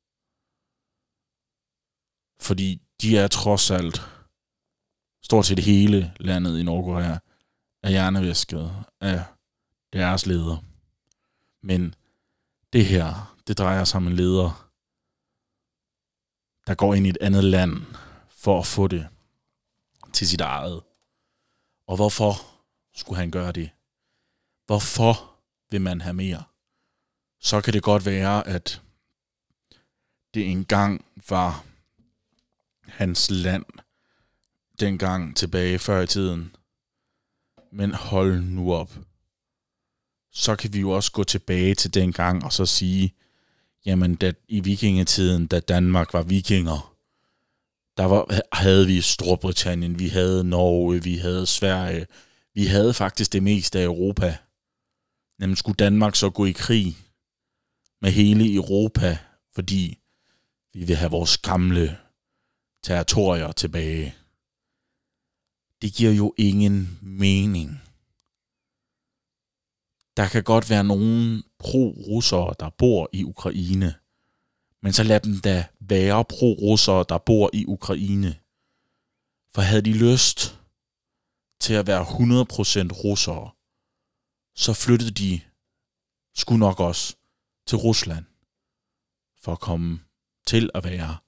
Fordi 2.41 2.83
de 3.01 3.19
er 3.19 3.29
trods 3.29 3.71
alt 3.71 4.20
stort 5.31 5.47
set 5.47 5.59
hele 5.59 6.15
landet 6.21 6.59
i 6.59 6.63
Nordkorea 6.63 7.19
er 7.83 7.91
hjernevæsket 7.91 8.85
af 9.01 9.25
deres 9.93 10.27
leder. 10.27 10.57
Men 11.63 11.95
det 12.73 12.87
her, 12.87 13.37
det 13.47 13.59
drejer 13.59 13.85
sig 13.85 13.97
om 13.97 14.07
en 14.07 14.13
leder, 14.13 14.71
der 16.67 16.75
går 16.75 16.95
ind 16.95 17.07
i 17.07 17.11
et 17.11 17.19
andet 17.21 17.45
land 17.45 17.73
for 18.29 18.59
at 18.59 18.67
få 18.67 18.87
det 18.89 19.09
til 20.13 20.29
sit 20.29 20.41
eget. 20.41 20.83
Og 21.87 21.97
hvorfor 21.97 22.33
skulle 22.95 23.19
han 23.19 23.31
gøre 23.31 23.53
det? 23.53 23.71
Hvorfor 24.67 25.37
vil 25.71 25.81
man 25.81 26.01
have 26.01 26.15
mere? 26.15 26.45
Så 27.41 27.61
kan 27.61 27.73
det 27.73 27.83
godt 27.83 28.07
være, 28.07 28.47
at 28.47 28.83
det 30.35 30.51
engang 30.51 31.05
var 31.29 31.65
hans 32.83 33.31
land, 33.31 33.65
dengang 34.81 35.37
tilbage 35.37 35.79
før 35.79 36.01
i 36.01 36.07
tiden. 36.07 36.57
Men 37.73 37.95
hold 37.95 38.43
nu 38.43 38.75
op. 38.75 38.91
Så 40.33 40.57
kan 40.57 40.73
vi 40.73 40.81
jo 40.81 40.91
også 40.91 41.13
gå 41.13 41.25
tilbage 41.25 41.75
til 41.75 41.95
dengang 41.95 42.45
og 42.45 42.53
så 42.53 42.67
sige, 42.67 43.15
jamen 43.87 44.15
da, 44.15 44.33
i 44.49 44.61
vikingetiden, 44.61 45.47
da 45.47 45.61
Danmark 45.61 46.13
var 46.13 46.23
vikinger, 46.23 46.97
der 47.97 48.05
var, 48.05 48.41
havde 48.53 48.87
vi 48.87 49.01
Storbritannien, 49.01 49.99
vi 49.99 50.09
havde 50.09 50.45
Norge, 50.45 51.03
vi 51.03 51.17
havde 51.17 51.47
Sverige, 51.47 52.07
vi 52.55 52.67
havde 52.67 52.95
faktisk 52.95 53.33
det 53.33 53.43
meste 53.43 53.79
af 53.79 53.85
Europa. 53.85 54.37
Jamen 55.41 55.57
skulle 55.57 55.77
Danmark 55.77 56.15
så 56.17 56.31
gå 56.31 56.45
i 56.45 56.53
krig 56.53 56.97
med 58.03 58.11
hele 58.11 58.55
Europa, 58.55 59.19
fordi 59.55 59.99
vi 60.73 60.85
vil 60.85 60.97
have 60.97 61.11
vores 61.11 61.39
gamle 61.39 61.99
territorier 62.83 63.53
tilbage. 63.53 64.15
Det 65.83 65.93
giver 65.93 66.13
jo 66.13 66.35
ingen 66.39 66.99
mening. 67.03 67.71
Der 70.17 70.29
kan 70.29 70.45
godt 70.45 70.71
være 70.71 70.85
nogen 70.85 71.43
pro-russere, 71.59 72.55
der 72.61 72.71
bor 72.71 73.11
i 73.13 73.25
Ukraine, 73.25 73.95
men 74.83 74.93
så 74.93 75.03
lad 75.03 75.21
dem 75.21 75.41
da 75.41 75.69
være 75.81 76.25
pro-russere, 76.25 77.05
der 77.09 77.19
bor 77.19 77.51
i 77.53 77.65
Ukraine. 77.67 78.41
For 79.55 79.63
havde 79.63 79.83
de 79.83 79.93
lyst 79.93 80.61
til 81.61 81.75
at 81.75 81.87
være 81.87 82.03
100% 82.03 82.07
russere, 83.05 83.51
så 84.55 84.73
flyttede 84.73 85.11
de 85.11 85.41
skulle 86.35 86.59
nok 86.59 86.81
også 86.81 87.17
til 87.67 87.79
Rusland 87.79 88.25
for 89.43 89.53
at 89.53 89.61
komme 89.61 90.01
til 90.47 90.71
at 90.75 90.85
være 90.85 91.19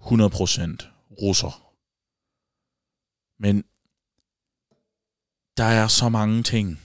100% 0.00 0.06
russer. 1.22 1.70
Men 3.42 3.64
der 5.60 5.66
er 5.66 5.88
så 5.88 6.08
mange 6.08 6.42
ting, 6.42 6.80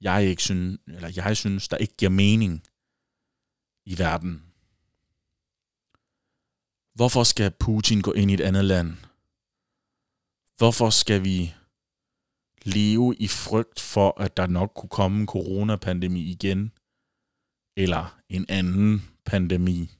jeg 0.00 0.26
ikke 0.26 0.42
synes, 0.42 0.80
eller 0.86 1.12
jeg 1.16 1.36
synes, 1.36 1.68
der 1.68 1.76
ikke 1.76 1.96
giver 1.96 2.10
mening 2.10 2.62
i 3.86 3.98
verden. 3.98 4.44
Hvorfor 6.94 7.22
skal 7.22 7.50
Putin 7.50 8.00
gå 8.00 8.12
ind 8.12 8.30
i 8.30 8.34
et 8.34 8.40
andet 8.40 8.64
land? 8.64 8.90
Hvorfor 10.56 10.90
skal 10.90 11.24
vi 11.24 11.54
leve 12.64 13.16
i 13.16 13.28
frygt 13.28 13.80
for, 13.80 14.20
at 14.20 14.36
der 14.36 14.46
nok 14.46 14.72
kunne 14.74 14.90
komme 14.90 15.20
en 15.20 15.26
coronapandemi 15.26 16.30
igen? 16.30 16.72
Eller 17.76 18.20
en 18.28 18.46
anden 18.48 19.02
pandemi? 19.24 19.90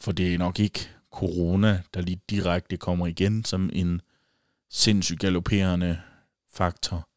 For 0.00 0.12
det 0.12 0.34
er 0.34 0.38
nok 0.38 0.58
ikke 0.58 0.90
corona, 1.10 1.82
der 1.94 2.00
lige 2.00 2.20
direkte 2.30 2.76
kommer 2.76 3.06
igen 3.06 3.44
som 3.44 3.70
en 3.72 4.00
sindssygt 4.70 5.20
galopperende 5.20 6.02
faktor. 6.56 7.08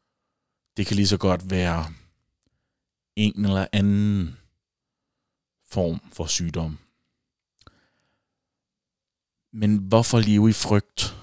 Det 0.78 0.88
kan 0.88 0.96
lige 0.96 1.08
så 1.08 1.18
godt 1.18 1.50
være 1.50 1.86
en 3.16 3.46
eller 3.46 3.68
anden 3.74 4.38
form 5.66 6.00
for 6.10 6.26
sygdom. 6.26 6.80
Men 9.52 9.78
hvorfor 9.78 10.20
leve 10.20 10.50
i 10.50 10.54
frygt? 10.54 11.16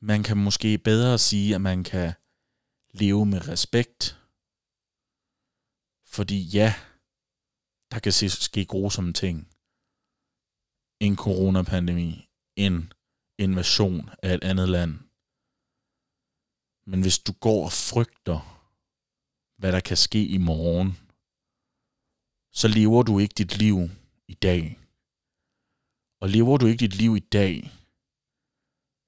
Man 0.00 0.22
kan 0.22 0.36
måske 0.36 0.78
bedre 0.78 1.18
sige, 1.18 1.54
at 1.54 1.60
man 1.60 1.84
kan 1.84 2.12
leve 2.90 3.26
med 3.26 3.48
respekt. 3.48 4.20
Fordi 6.06 6.42
ja, 6.42 6.74
der 7.90 7.98
kan 7.98 8.12
ske 8.12 8.64
grusomme 8.64 9.12
ting. 9.12 9.48
En 11.00 11.16
coronapandemi, 11.16 12.28
en 12.56 12.92
invasion 13.38 14.10
af 14.22 14.34
et 14.34 14.44
andet 14.44 14.68
land. 14.68 15.05
Men 16.86 17.00
hvis 17.00 17.18
du 17.18 17.32
går 17.32 17.64
og 17.64 17.72
frygter, 17.72 18.38
hvad 19.58 19.72
der 19.72 19.80
kan 19.80 19.96
ske 19.96 20.26
i 20.26 20.38
morgen, 20.38 20.90
så 22.52 22.68
lever 22.68 23.02
du 23.02 23.18
ikke 23.18 23.34
dit 23.42 23.58
liv 23.58 23.76
i 24.28 24.34
dag. 24.34 24.78
Og 26.20 26.28
lever 26.28 26.56
du 26.58 26.66
ikke 26.66 26.84
dit 26.86 26.94
liv 26.94 27.16
i 27.16 27.26
dag, 27.38 27.54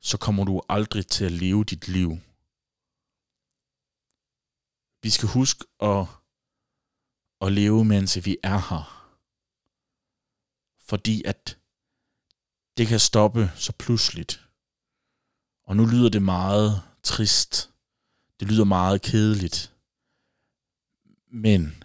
så 0.01 0.19
kommer 0.19 0.45
du 0.45 0.63
aldrig 0.69 1.07
til 1.07 1.25
at 1.25 1.33
leve 1.33 1.65
dit 1.65 1.89
liv. 1.89 2.11
Vi 5.03 5.11
skal 5.11 5.29
huske 5.39 5.65
at, 5.81 6.03
at 7.45 7.53
leve, 7.53 7.85
mens 7.85 8.27
vi 8.27 8.37
er 8.43 8.61
her. 8.71 8.85
Fordi 10.89 11.23
at 11.25 11.59
det 12.77 12.87
kan 12.87 13.01
stoppe 13.01 13.43
så 13.57 13.73
pludseligt. 13.83 14.33
Og 15.69 15.77
nu 15.77 15.85
lyder 15.87 16.11
det 16.11 16.23
meget 16.23 16.73
trist. 17.09 17.71
Det 18.41 18.49
lyder 18.49 18.65
meget 18.65 19.03
kedeligt. 19.03 19.75
Men 21.31 21.85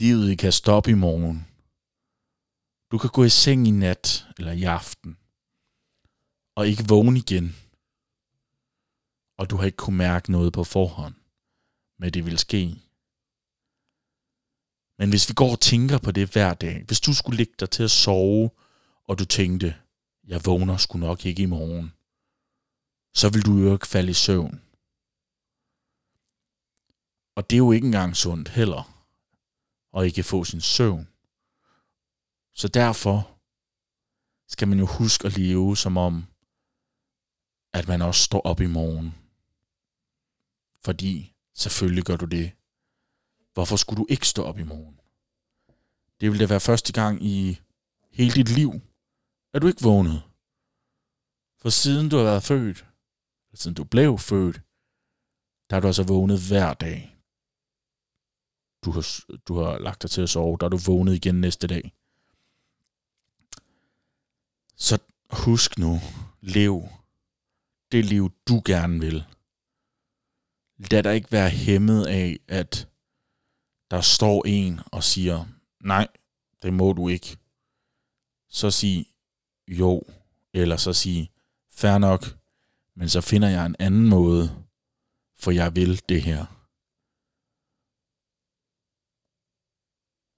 livet 0.00 0.38
kan 0.38 0.52
stoppe 0.52 0.90
i 0.90 0.94
morgen. 0.94 1.46
Du 2.90 2.98
kan 2.98 3.10
gå 3.10 3.24
i 3.24 3.28
seng 3.28 3.68
i 3.68 3.70
nat 3.70 4.26
eller 4.38 4.52
i 4.52 4.64
aften 4.64 5.16
og 6.54 6.68
ikke 6.68 6.88
vågne 6.88 7.18
igen. 7.18 7.56
Og 9.38 9.50
du 9.50 9.56
har 9.56 9.64
ikke 9.64 9.76
kunne 9.76 9.96
mærke 9.96 10.32
noget 10.32 10.52
på 10.52 10.64
forhånd, 10.64 11.14
men 11.98 12.12
det 12.12 12.26
vil 12.26 12.38
ske. 12.38 12.64
Men 14.98 15.10
hvis 15.10 15.28
vi 15.28 15.34
går 15.34 15.50
og 15.50 15.60
tænker 15.60 15.98
på 15.98 16.10
det 16.10 16.32
hver 16.32 16.54
dag, 16.54 16.84
hvis 16.86 17.00
du 17.00 17.14
skulle 17.14 17.36
ligge 17.36 17.54
dig 17.60 17.70
til 17.70 17.82
at 17.82 17.90
sove, 17.90 18.50
og 19.08 19.18
du 19.18 19.24
tænkte, 19.24 19.76
jeg 20.24 20.40
vågner 20.44 20.76
sgu 20.76 20.98
nok 20.98 21.26
ikke 21.26 21.42
i 21.42 21.46
morgen, 21.46 21.92
så 23.14 23.30
vil 23.30 23.46
du 23.46 23.58
jo 23.58 23.72
ikke 23.72 23.86
falde 23.86 24.10
i 24.10 24.14
søvn. 24.14 24.62
Og 27.34 27.50
det 27.50 27.56
er 27.56 27.58
jo 27.58 27.72
ikke 27.72 27.86
engang 27.86 28.16
sundt 28.16 28.48
heller, 28.48 29.04
at 29.96 30.04
ikke 30.04 30.22
få 30.22 30.44
sin 30.44 30.60
søvn. 30.60 31.08
Så 32.52 32.68
derfor 32.68 33.36
skal 34.48 34.68
man 34.68 34.78
jo 34.78 34.86
huske 34.86 35.26
at 35.26 35.38
leve 35.38 35.76
som 35.76 35.96
om, 35.96 36.26
at 37.72 37.88
man 37.88 38.02
også 38.02 38.22
står 38.22 38.40
op 38.40 38.60
i 38.60 38.66
morgen. 38.66 39.14
Fordi 40.84 41.34
selvfølgelig 41.54 42.04
gør 42.04 42.16
du 42.16 42.24
det. 42.24 42.52
Hvorfor 43.54 43.76
skulle 43.76 43.98
du 43.98 44.06
ikke 44.10 44.26
stå 44.26 44.44
op 44.44 44.58
i 44.58 44.62
morgen? 44.62 45.00
Det 46.20 46.30
vil 46.30 46.40
da 46.40 46.46
være 46.46 46.60
første 46.60 46.92
gang 46.92 47.24
i 47.24 47.60
hele 48.10 48.32
dit 48.32 48.48
liv, 48.48 48.72
at 49.52 49.62
du 49.62 49.66
ikke 49.66 49.82
vågnede. 49.82 50.22
For 51.58 51.70
siden 51.70 52.08
du 52.08 52.16
har 52.16 52.24
været 52.24 52.42
født, 52.42 52.86
siden 53.54 53.74
du 53.74 53.84
blev 53.84 54.18
født, 54.18 54.56
der 55.70 55.76
har 55.76 55.80
du 55.80 55.86
altså 55.86 56.02
vågnet 56.02 56.40
hver 56.48 56.74
dag. 56.74 57.16
Du 58.84 58.90
har, 58.90 59.24
du 59.48 59.54
har 59.54 59.78
lagt 59.78 60.02
dig 60.02 60.10
til 60.10 60.22
at 60.22 60.30
sove, 60.30 60.56
der 60.60 60.66
er 60.66 60.70
du 60.70 60.76
vågnet 60.86 61.14
igen 61.14 61.40
næste 61.40 61.66
dag. 61.66 61.94
Så 64.76 64.98
husk 65.30 65.78
nu, 65.78 65.98
lev 66.40 66.88
det 67.92 68.04
liv, 68.04 68.32
du 68.48 68.62
gerne 68.64 69.00
vil. 69.00 69.24
Lad 70.90 71.02
dig 71.02 71.14
ikke 71.14 71.32
være 71.32 71.50
hæmmet 71.50 72.06
af, 72.06 72.38
at 72.48 72.88
der 73.90 74.00
står 74.00 74.46
en 74.46 74.80
og 74.92 75.04
siger, 75.04 75.46
nej, 75.80 76.08
det 76.62 76.72
må 76.72 76.92
du 76.92 77.08
ikke. 77.08 77.36
Så 78.48 78.70
sig 78.70 79.06
jo, 79.68 80.02
eller 80.52 80.76
så 80.76 80.92
sig, 80.92 81.30
fair 81.70 81.98
nok, 81.98 82.39
men 82.96 83.08
så 83.08 83.20
finder 83.20 83.48
jeg 83.48 83.66
en 83.66 83.76
anden 83.78 84.08
måde, 84.08 84.64
for 85.36 85.50
jeg 85.50 85.76
vil 85.76 86.08
det 86.08 86.22
her. 86.22 86.46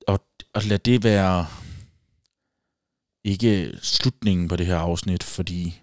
Og, 0.07 0.27
og 0.55 0.62
lad 0.62 0.79
det 0.79 1.05
være 1.05 1.47
ikke 3.25 3.79
slutningen 3.83 4.49
på 4.49 4.57
det 4.57 4.67
her 4.67 4.77
afsnit, 4.79 5.23
fordi 5.23 5.83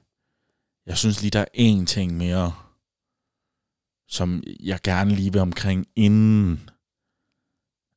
jeg 0.86 0.98
synes 0.98 1.22
lige, 1.22 1.32
der 1.32 1.40
er 1.40 1.82
én 1.82 1.86
ting 1.86 2.18
mere, 2.18 2.56
som 4.08 4.44
jeg 4.60 4.80
gerne 4.84 5.16
lige 5.16 5.32
vil 5.32 5.42
omkring, 5.42 5.88
inden 5.96 6.70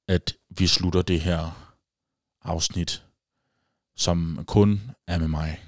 at 0.09 0.37
vi 0.49 0.67
slutter 0.67 1.03
det 1.03 1.21
her 1.21 1.75
afsnit. 2.43 3.05
som 3.97 4.45
kun 4.47 4.91
er 5.07 5.19
med 5.19 5.29
mig. 5.29 5.65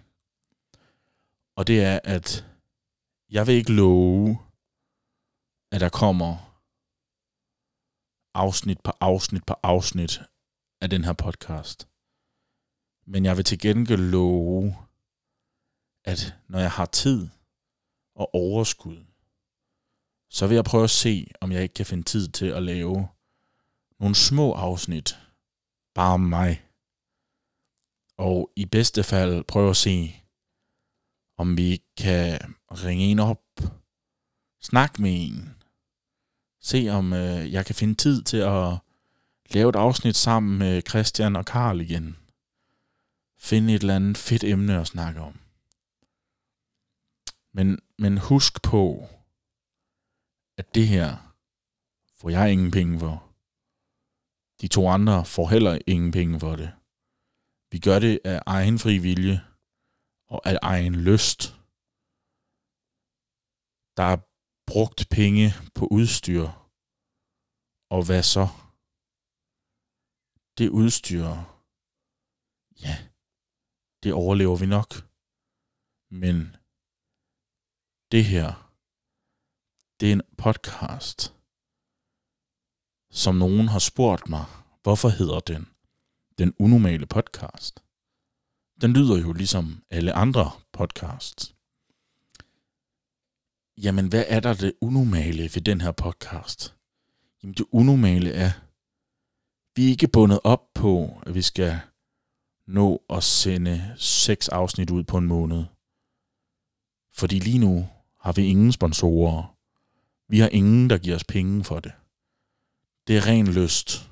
Og 1.56 1.66
det 1.66 1.84
er, 1.84 2.00
at 2.04 2.46
jeg 3.34 3.46
vil 3.46 3.54
ikke 3.54 3.72
love, 3.72 4.38
at 5.72 5.80
der 5.80 5.88
kommer 6.02 6.32
afsnit 8.34 8.80
på 8.80 8.92
afsnit 9.00 9.44
på 9.46 9.54
afsnit 9.62 10.20
af 10.80 10.90
den 10.90 11.04
her 11.04 11.12
podcast. 11.12 11.88
Men 13.06 13.24
jeg 13.24 13.36
vil 13.36 13.44
til 13.44 13.58
gengæld 13.58 14.00
love, 14.00 14.76
at 16.04 16.36
når 16.48 16.58
jeg 16.58 16.70
har 16.70 16.86
tid 16.86 17.28
og 18.14 18.34
overskud, 18.34 19.04
så 20.30 20.46
vil 20.46 20.54
jeg 20.54 20.64
prøve 20.64 20.84
at 20.84 20.90
se, 21.04 21.30
om 21.40 21.52
jeg 21.52 21.62
ikke 21.62 21.74
kan 21.74 21.86
finde 21.86 22.04
tid 22.04 22.28
til 22.28 22.46
at 22.46 22.62
lave 22.62 23.08
nogle 24.00 24.14
små 24.14 24.52
afsnit, 24.52 25.18
bare 25.94 26.14
om 26.14 26.20
mig. 26.20 26.52
Og 28.16 28.50
i 28.56 28.64
bedste 28.66 29.02
fald 29.04 29.44
prøve 29.44 29.70
at 29.70 29.76
se, 29.76 30.23
om 31.36 31.56
vi 31.56 31.82
kan 31.96 32.54
ringe 32.70 33.04
en 33.04 33.18
op, 33.18 33.42
snakke 34.60 35.02
med 35.02 35.26
en, 35.26 35.54
se 36.60 36.88
om 36.88 37.12
øh, 37.12 37.52
jeg 37.52 37.66
kan 37.66 37.74
finde 37.74 37.94
tid 37.94 38.22
til 38.22 38.36
at 38.36 38.78
lave 39.50 39.68
et 39.68 39.76
afsnit 39.76 40.16
sammen 40.16 40.58
med 40.58 40.82
Christian 40.88 41.36
og 41.36 41.46
Karl 41.46 41.80
igen. 41.80 42.16
Finde 43.38 43.74
et 43.74 43.80
eller 43.80 43.96
andet 43.96 44.16
fedt 44.16 44.44
emne 44.44 44.80
at 44.80 44.86
snakke 44.86 45.20
om. 45.20 45.40
Men, 47.52 47.78
men 47.98 48.18
husk 48.18 48.62
på, 48.62 49.08
at 50.58 50.74
det 50.74 50.88
her 50.88 51.34
får 52.20 52.30
jeg 52.30 52.52
ingen 52.52 52.70
penge 52.70 52.98
for. 52.98 53.30
De 54.60 54.68
to 54.68 54.88
andre 54.88 55.24
får 55.24 55.48
heller 55.48 55.78
ingen 55.86 56.12
penge 56.12 56.40
for 56.40 56.56
det. 56.56 56.72
Vi 57.70 57.78
gør 57.78 57.98
det 57.98 58.20
af 58.24 58.42
egen 58.46 58.78
fri 58.78 58.98
vilje 58.98 59.40
og 60.32 60.40
af 60.50 60.58
egen 60.62 60.94
lyst. 61.08 61.40
Der 63.96 64.06
er 64.14 64.18
brugt 64.70 65.00
penge 65.18 65.44
på 65.74 65.84
udstyr. 65.98 66.46
Og 67.94 68.00
hvad 68.06 68.22
så? 68.34 68.46
Det 70.58 70.68
udstyr, 70.80 71.28
ja, 72.84 72.96
det 74.02 74.12
overlever 74.22 74.56
vi 74.62 74.66
nok. 74.76 74.90
Men 76.22 76.36
det 78.12 78.24
her, 78.32 78.48
det 79.98 80.06
er 80.08 80.12
en 80.18 80.26
podcast, 80.44 81.18
som 83.22 83.34
nogen 83.34 83.68
har 83.74 83.82
spurgt 83.90 84.28
mig, 84.34 84.46
hvorfor 84.82 85.08
hedder 85.18 85.40
den 85.40 85.74
den 86.38 86.54
unormale 86.58 87.06
podcast? 87.06 87.83
Den 88.80 88.92
lyder 88.92 89.18
jo 89.20 89.32
ligesom 89.32 89.82
alle 89.90 90.12
andre 90.12 90.50
podcasts. 90.72 91.54
Jamen, 93.78 94.08
hvad 94.08 94.24
er 94.28 94.40
der 94.40 94.54
det 94.54 94.72
unormale 94.80 95.42
ved 95.42 95.62
den 95.62 95.80
her 95.80 95.92
podcast? 95.92 96.76
Jamen, 97.42 97.54
det 97.54 97.66
unormale 97.70 98.32
er, 98.32 98.50
vi 99.76 99.84
er 99.84 99.88
ikke 99.88 100.08
bundet 100.08 100.40
op 100.44 100.74
på, 100.74 101.22
at 101.26 101.34
vi 101.34 101.42
skal 101.42 101.80
nå 102.66 103.04
at 103.10 103.24
sende 103.24 103.94
seks 103.96 104.48
afsnit 104.48 104.90
ud 104.90 105.04
på 105.04 105.18
en 105.18 105.26
måned. 105.26 105.64
Fordi 107.12 107.38
lige 107.38 107.58
nu 107.58 107.88
har 108.20 108.32
vi 108.32 108.42
ingen 108.46 108.72
sponsorer. 108.72 109.56
Vi 110.28 110.38
har 110.38 110.48
ingen, 110.48 110.90
der 110.90 110.98
giver 110.98 111.16
os 111.16 111.24
penge 111.24 111.64
for 111.64 111.80
det. 111.80 111.92
Det 113.06 113.16
er 113.16 113.26
ren 113.26 113.52
lyst. 113.52 114.10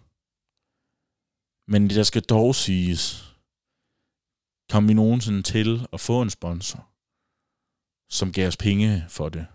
Men 1.68 1.82
det 1.82 1.96
der 1.96 2.02
skal 2.02 2.22
dog 2.22 2.54
siges, 2.54 3.31
kom 4.72 4.88
vi 4.88 4.94
nogensinde 4.94 5.42
til 5.42 5.88
at 5.92 6.00
få 6.00 6.22
en 6.22 6.30
sponsor, 6.30 6.88
som 8.08 8.32
gav 8.32 8.48
os 8.48 8.56
penge 8.56 9.04
for 9.08 9.28
det, 9.28 9.46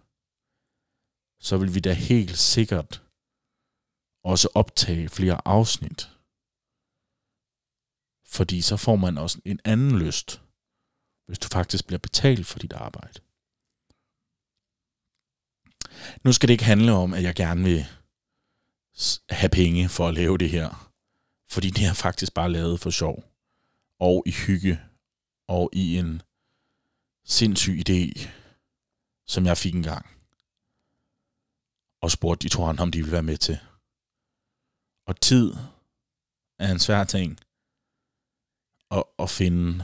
så 1.40 1.58
vil 1.58 1.76
vi 1.76 1.80
da 1.80 1.94
helt 1.94 2.38
sikkert 2.38 3.04
også 4.24 4.48
optage 4.56 5.10
flere 5.10 5.48
afsnit. 5.48 6.10
Fordi 8.26 8.62
så 8.62 8.78
får 8.78 8.96
man 8.96 9.18
også 9.18 9.42
en 9.46 9.60
anden 9.66 10.00
lyst, 10.00 10.42
hvis 11.28 11.40
du 11.40 11.48
faktisk 11.48 11.88
bliver 11.88 12.00
betalt 12.00 12.48
for 12.48 12.60
dit 12.60 12.74
arbejde. 12.74 13.20
Nu 16.24 16.34
skal 16.34 16.48
det 16.48 16.54
ikke 16.54 16.72
handle 16.74 16.92
om, 16.92 17.14
at 17.14 17.24
jeg 17.24 17.36
gerne 17.36 17.64
vil 17.64 17.86
have 19.30 19.50
penge 19.50 19.90
for 19.90 20.08
at 20.08 20.14
lave 20.14 20.38
det 20.38 20.50
her. 20.50 20.92
Fordi 21.50 21.70
det 21.70 21.86
er 21.86 21.94
faktisk 21.94 22.34
bare 22.34 22.52
lavet 22.52 22.80
for 22.80 22.90
sjov. 22.90 23.24
Og 24.00 24.24
i 24.26 24.32
hygge. 24.32 24.87
Og 25.48 25.70
i 25.74 25.98
en 25.98 26.22
sindssyg 27.26 27.84
idé, 27.90 28.30
som 29.28 29.46
jeg 29.46 29.58
fik 29.58 29.76
engang. 29.76 30.06
Og 32.02 32.12
spurgte 32.12 32.44
de 32.44 32.54
to 32.54 32.64
andre, 32.64 32.84
om 32.84 32.92
de 32.92 32.98
ville 32.98 33.12
være 33.12 33.24
med 33.24 33.38
til. 33.38 33.60
Og 35.08 35.22
tid 35.22 35.54
er 36.60 36.72
en 36.72 36.80
svær 36.80 37.04
ting 37.04 37.40
at, 38.92 39.04
at 39.20 39.30
finde, 39.30 39.84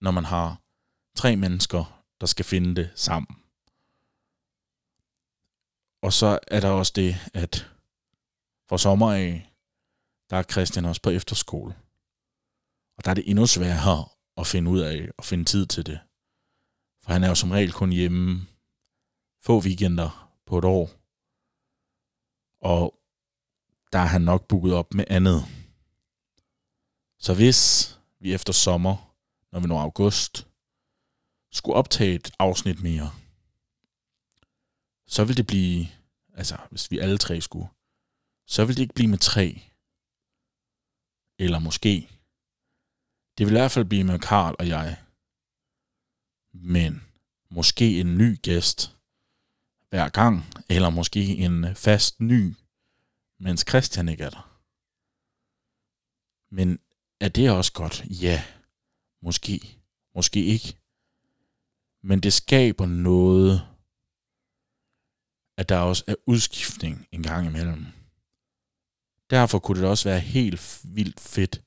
når 0.00 0.10
man 0.10 0.24
har 0.24 0.62
tre 1.16 1.36
mennesker, 1.36 2.04
der 2.20 2.26
skal 2.26 2.44
finde 2.44 2.74
det 2.76 2.92
sammen. 2.94 3.36
Og 6.02 6.12
så 6.12 6.38
er 6.46 6.60
der 6.60 6.70
også 6.70 6.92
det, 6.96 7.14
at 7.34 7.70
for 8.68 8.76
sommer 8.76 9.12
af, 9.12 9.52
der 10.30 10.36
er 10.36 10.42
Christian 10.42 10.84
også 10.84 11.02
på 11.02 11.10
efterskole. 11.10 11.74
Og 12.96 13.04
der 13.04 13.10
er 13.10 13.14
det 13.14 13.30
endnu 13.30 13.46
sværere 13.46 14.08
at 14.36 14.46
finde 14.46 14.70
ud 14.70 14.80
af 14.80 15.08
og 15.18 15.24
finde 15.24 15.44
tid 15.44 15.66
til 15.66 15.86
det. 15.86 16.00
For 17.02 17.12
han 17.12 17.24
er 17.24 17.28
jo 17.28 17.34
som 17.34 17.50
regel 17.50 17.72
kun 17.72 17.92
hjemme 17.92 18.46
få 19.40 19.60
weekender 19.60 20.32
på 20.46 20.58
et 20.58 20.64
år. 20.64 20.90
Og 22.60 22.94
der 23.92 23.98
er 23.98 24.06
han 24.06 24.22
nok 24.22 24.48
booket 24.48 24.74
op 24.74 24.94
med 24.94 25.04
andet. 25.08 25.44
Så 27.18 27.34
hvis 27.34 27.60
vi 28.20 28.34
efter 28.34 28.52
sommer, 28.52 29.16
når 29.52 29.60
vi 29.60 29.66
når 29.66 29.80
august, 29.80 30.46
skulle 31.52 31.76
optage 31.76 32.14
et 32.14 32.30
afsnit 32.38 32.82
mere, 32.82 33.10
så 35.06 35.24
vil 35.24 35.36
det 35.36 35.46
blive, 35.46 35.86
altså 36.34 36.56
hvis 36.70 36.90
vi 36.90 36.98
alle 36.98 37.18
tre 37.18 37.40
skulle, 37.40 37.68
så 38.46 38.64
vil 38.64 38.76
det 38.76 38.82
ikke 38.82 38.94
blive 38.94 39.08
med 39.08 39.18
tre. 39.18 39.62
Eller 41.38 41.58
måske. 41.58 42.11
Det 43.38 43.46
vil 43.46 43.52
i 43.52 43.58
hvert 43.58 43.70
fald 43.70 43.84
blive 43.84 44.04
med 44.04 44.18
Karl 44.18 44.56
og 44.58 44.68
jeg. 44.68 45.04
Men 46.52 47.02
måske 47.50 48.00
en 48.00 48.18
ny 48.18 48.42
gæst 48.42 48.96
hver 49.88 50.08
gang, 50.08 50.44
eller 50.68 50.90
måske 50.90 51.36
en 51.36 51.76
fast 51.76 52.20
ny, 52.20 52.54
mens 53.40 53.64
Christian 53.68 54.08
ikke 54.08 54.24
er 54.24 54.30
der. 54.30 54.60
Men 56.54 56.78
er 57.20 57.28
det 57.28 57.50
også 57.50 57.72
godt? 57.72 58.04
Ja, 58.22 58.44
måske. 59.22 59.78
Måske 60.14 60.44
ikke. 60.44 60.78
Men 62.02 62.20
det 62.20 62.32
skaber 62.32 62.86
noget, 62.86 63.66
at 65.56 65.68
der 65.68 65.78
også 65.78 66.04
er 66.06 66.14
udskiftning 66.26 67.08
en 67.12 67.22
gang 67.22 67.46
imellem. 67.46 67.86
Derfor 69.30 69.58
kunne 69.58 69.80
det 69.80 69.88
også 69.88 70.08
være 70.08 70.20
helt 70.20 70.80
vildt 70.84 71.20
fedt 71.20 71.62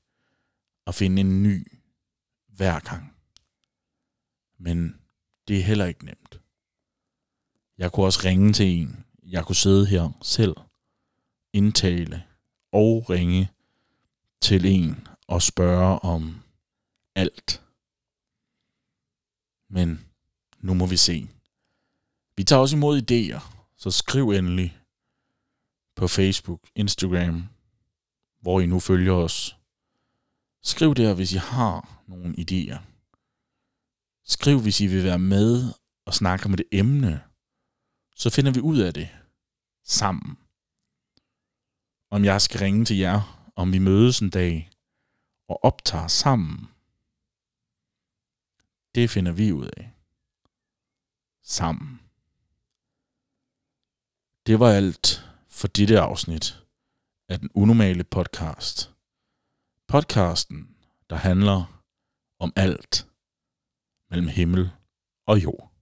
at 0.86 0.94
finde 0.94 1.20
en 1.20 1.42
ny 1.42 1.72
hver 2.46 2.80
gang. 2.80 3.16
Men 4.58 5.00
det 5.48 5.58
er 5.58 5.62
heller 5.62 5.86
ikke 5.86 6.04
nemt. 6.04 6.40
Jeg 7.78 7.92
kunne 7.92 8.06
også 8.06 8.20
ringe 8.24 8.52
til 8.52 8.66
en. 8.66 9.04
Jeg 9.22 9.44
kunne 9.44 9.56
sidde 9.56 9.86
her 9.86 10.10
selv, 10.22 10.56
indtale 11.52 12.24
og 12.72 13.10
ringe 13.10 13.50
til 14.40 14.66
en 14.66 15.08
og 15.26 15.42
spørge 15.42 15.98
om 15.98 16.42
alt. 17.14 17.62
Men 19.68 20.06
nu 20.58 20.74
må 20.74 20.86
vi 20.86 20.96
se. 20.96 21.28
Vi 22.36 22.44
tager 22.44 22.60
også 22.60 22.76
imod 22.76 23.02
idéer, 23.02 23.40
så 23.76 23.90
skriv 23.90 24.30
endelig 24.30 24.78
på 25.96 26.08
Facebook, 26.08 26.60
Instagram, 26.74 27.48
hvor 28.40 28.60
I 28.60 28.66
nu 28.66 28.80
følger 28.80 29.12
os. 29.12 29.56
Skriv 30.72 30.94
der, 30.94 31.14
hvis 31.14 31.32
I 31.32 31.36
har 31.36 32.02
nogle 32.06 32.34
idéer. 32.38 32.78
Skriv, 34.24 34.60
hvis 34.62 34.80
I 34.80 34.86
vil 34.86 35.04
være 35.04 35.18
med 35.18 35.72
og 36.06 36.14
snakke 36.14 36.46
om 36.46 36.54
et 36.54 36.64
emne. 36.72 37.24
Så 38.16 38.30
finder 38.30 38.52
vi 38.52 38.60
ud 38.60 38.78
af 38.78 38.94
det 38.94 39.08
sammen. 39.84 40.38
Om 42.10 42.24
jeg 42.24 42.42
skal 42.42 42.60
ringe 42.60 42.84
til 42.84 42.96
jer, 42.96 43.50
om 43.56 43.72
vi 43.72 43.78
mødes 43.78 44.20
en 44.20 44.30
dag 44.30 44.70
og 45.48 45.64
optager 45.64 46.08
sammen. 46.08 46.68
Det 48.94 49.10
finder 49.10 49.32
vi 49.32 49.52
ud 49.52 49.68
af. 49.76 49.92
Sammen. 51.42 52.00
Det 54.46 54.60
var 54.60 54.70
alt 54.70 55.24
for 55.48 55.68
dette 55.68 56.00
afsnit 56.00 56.64
af 57.28 57.38
den 57.38 57.50
unormale 57.54 58.04
podcast. 58.04 58.95
Podcasten, 59.88 60.76
der 61.10 61.16
handler 61.16 61.82
om 62.38 62.52
alt 62.56 63.08
mellem 64.10 64.28
himmel 64.28 64.70
og 65.26 65.42
jord. 65.42 65.75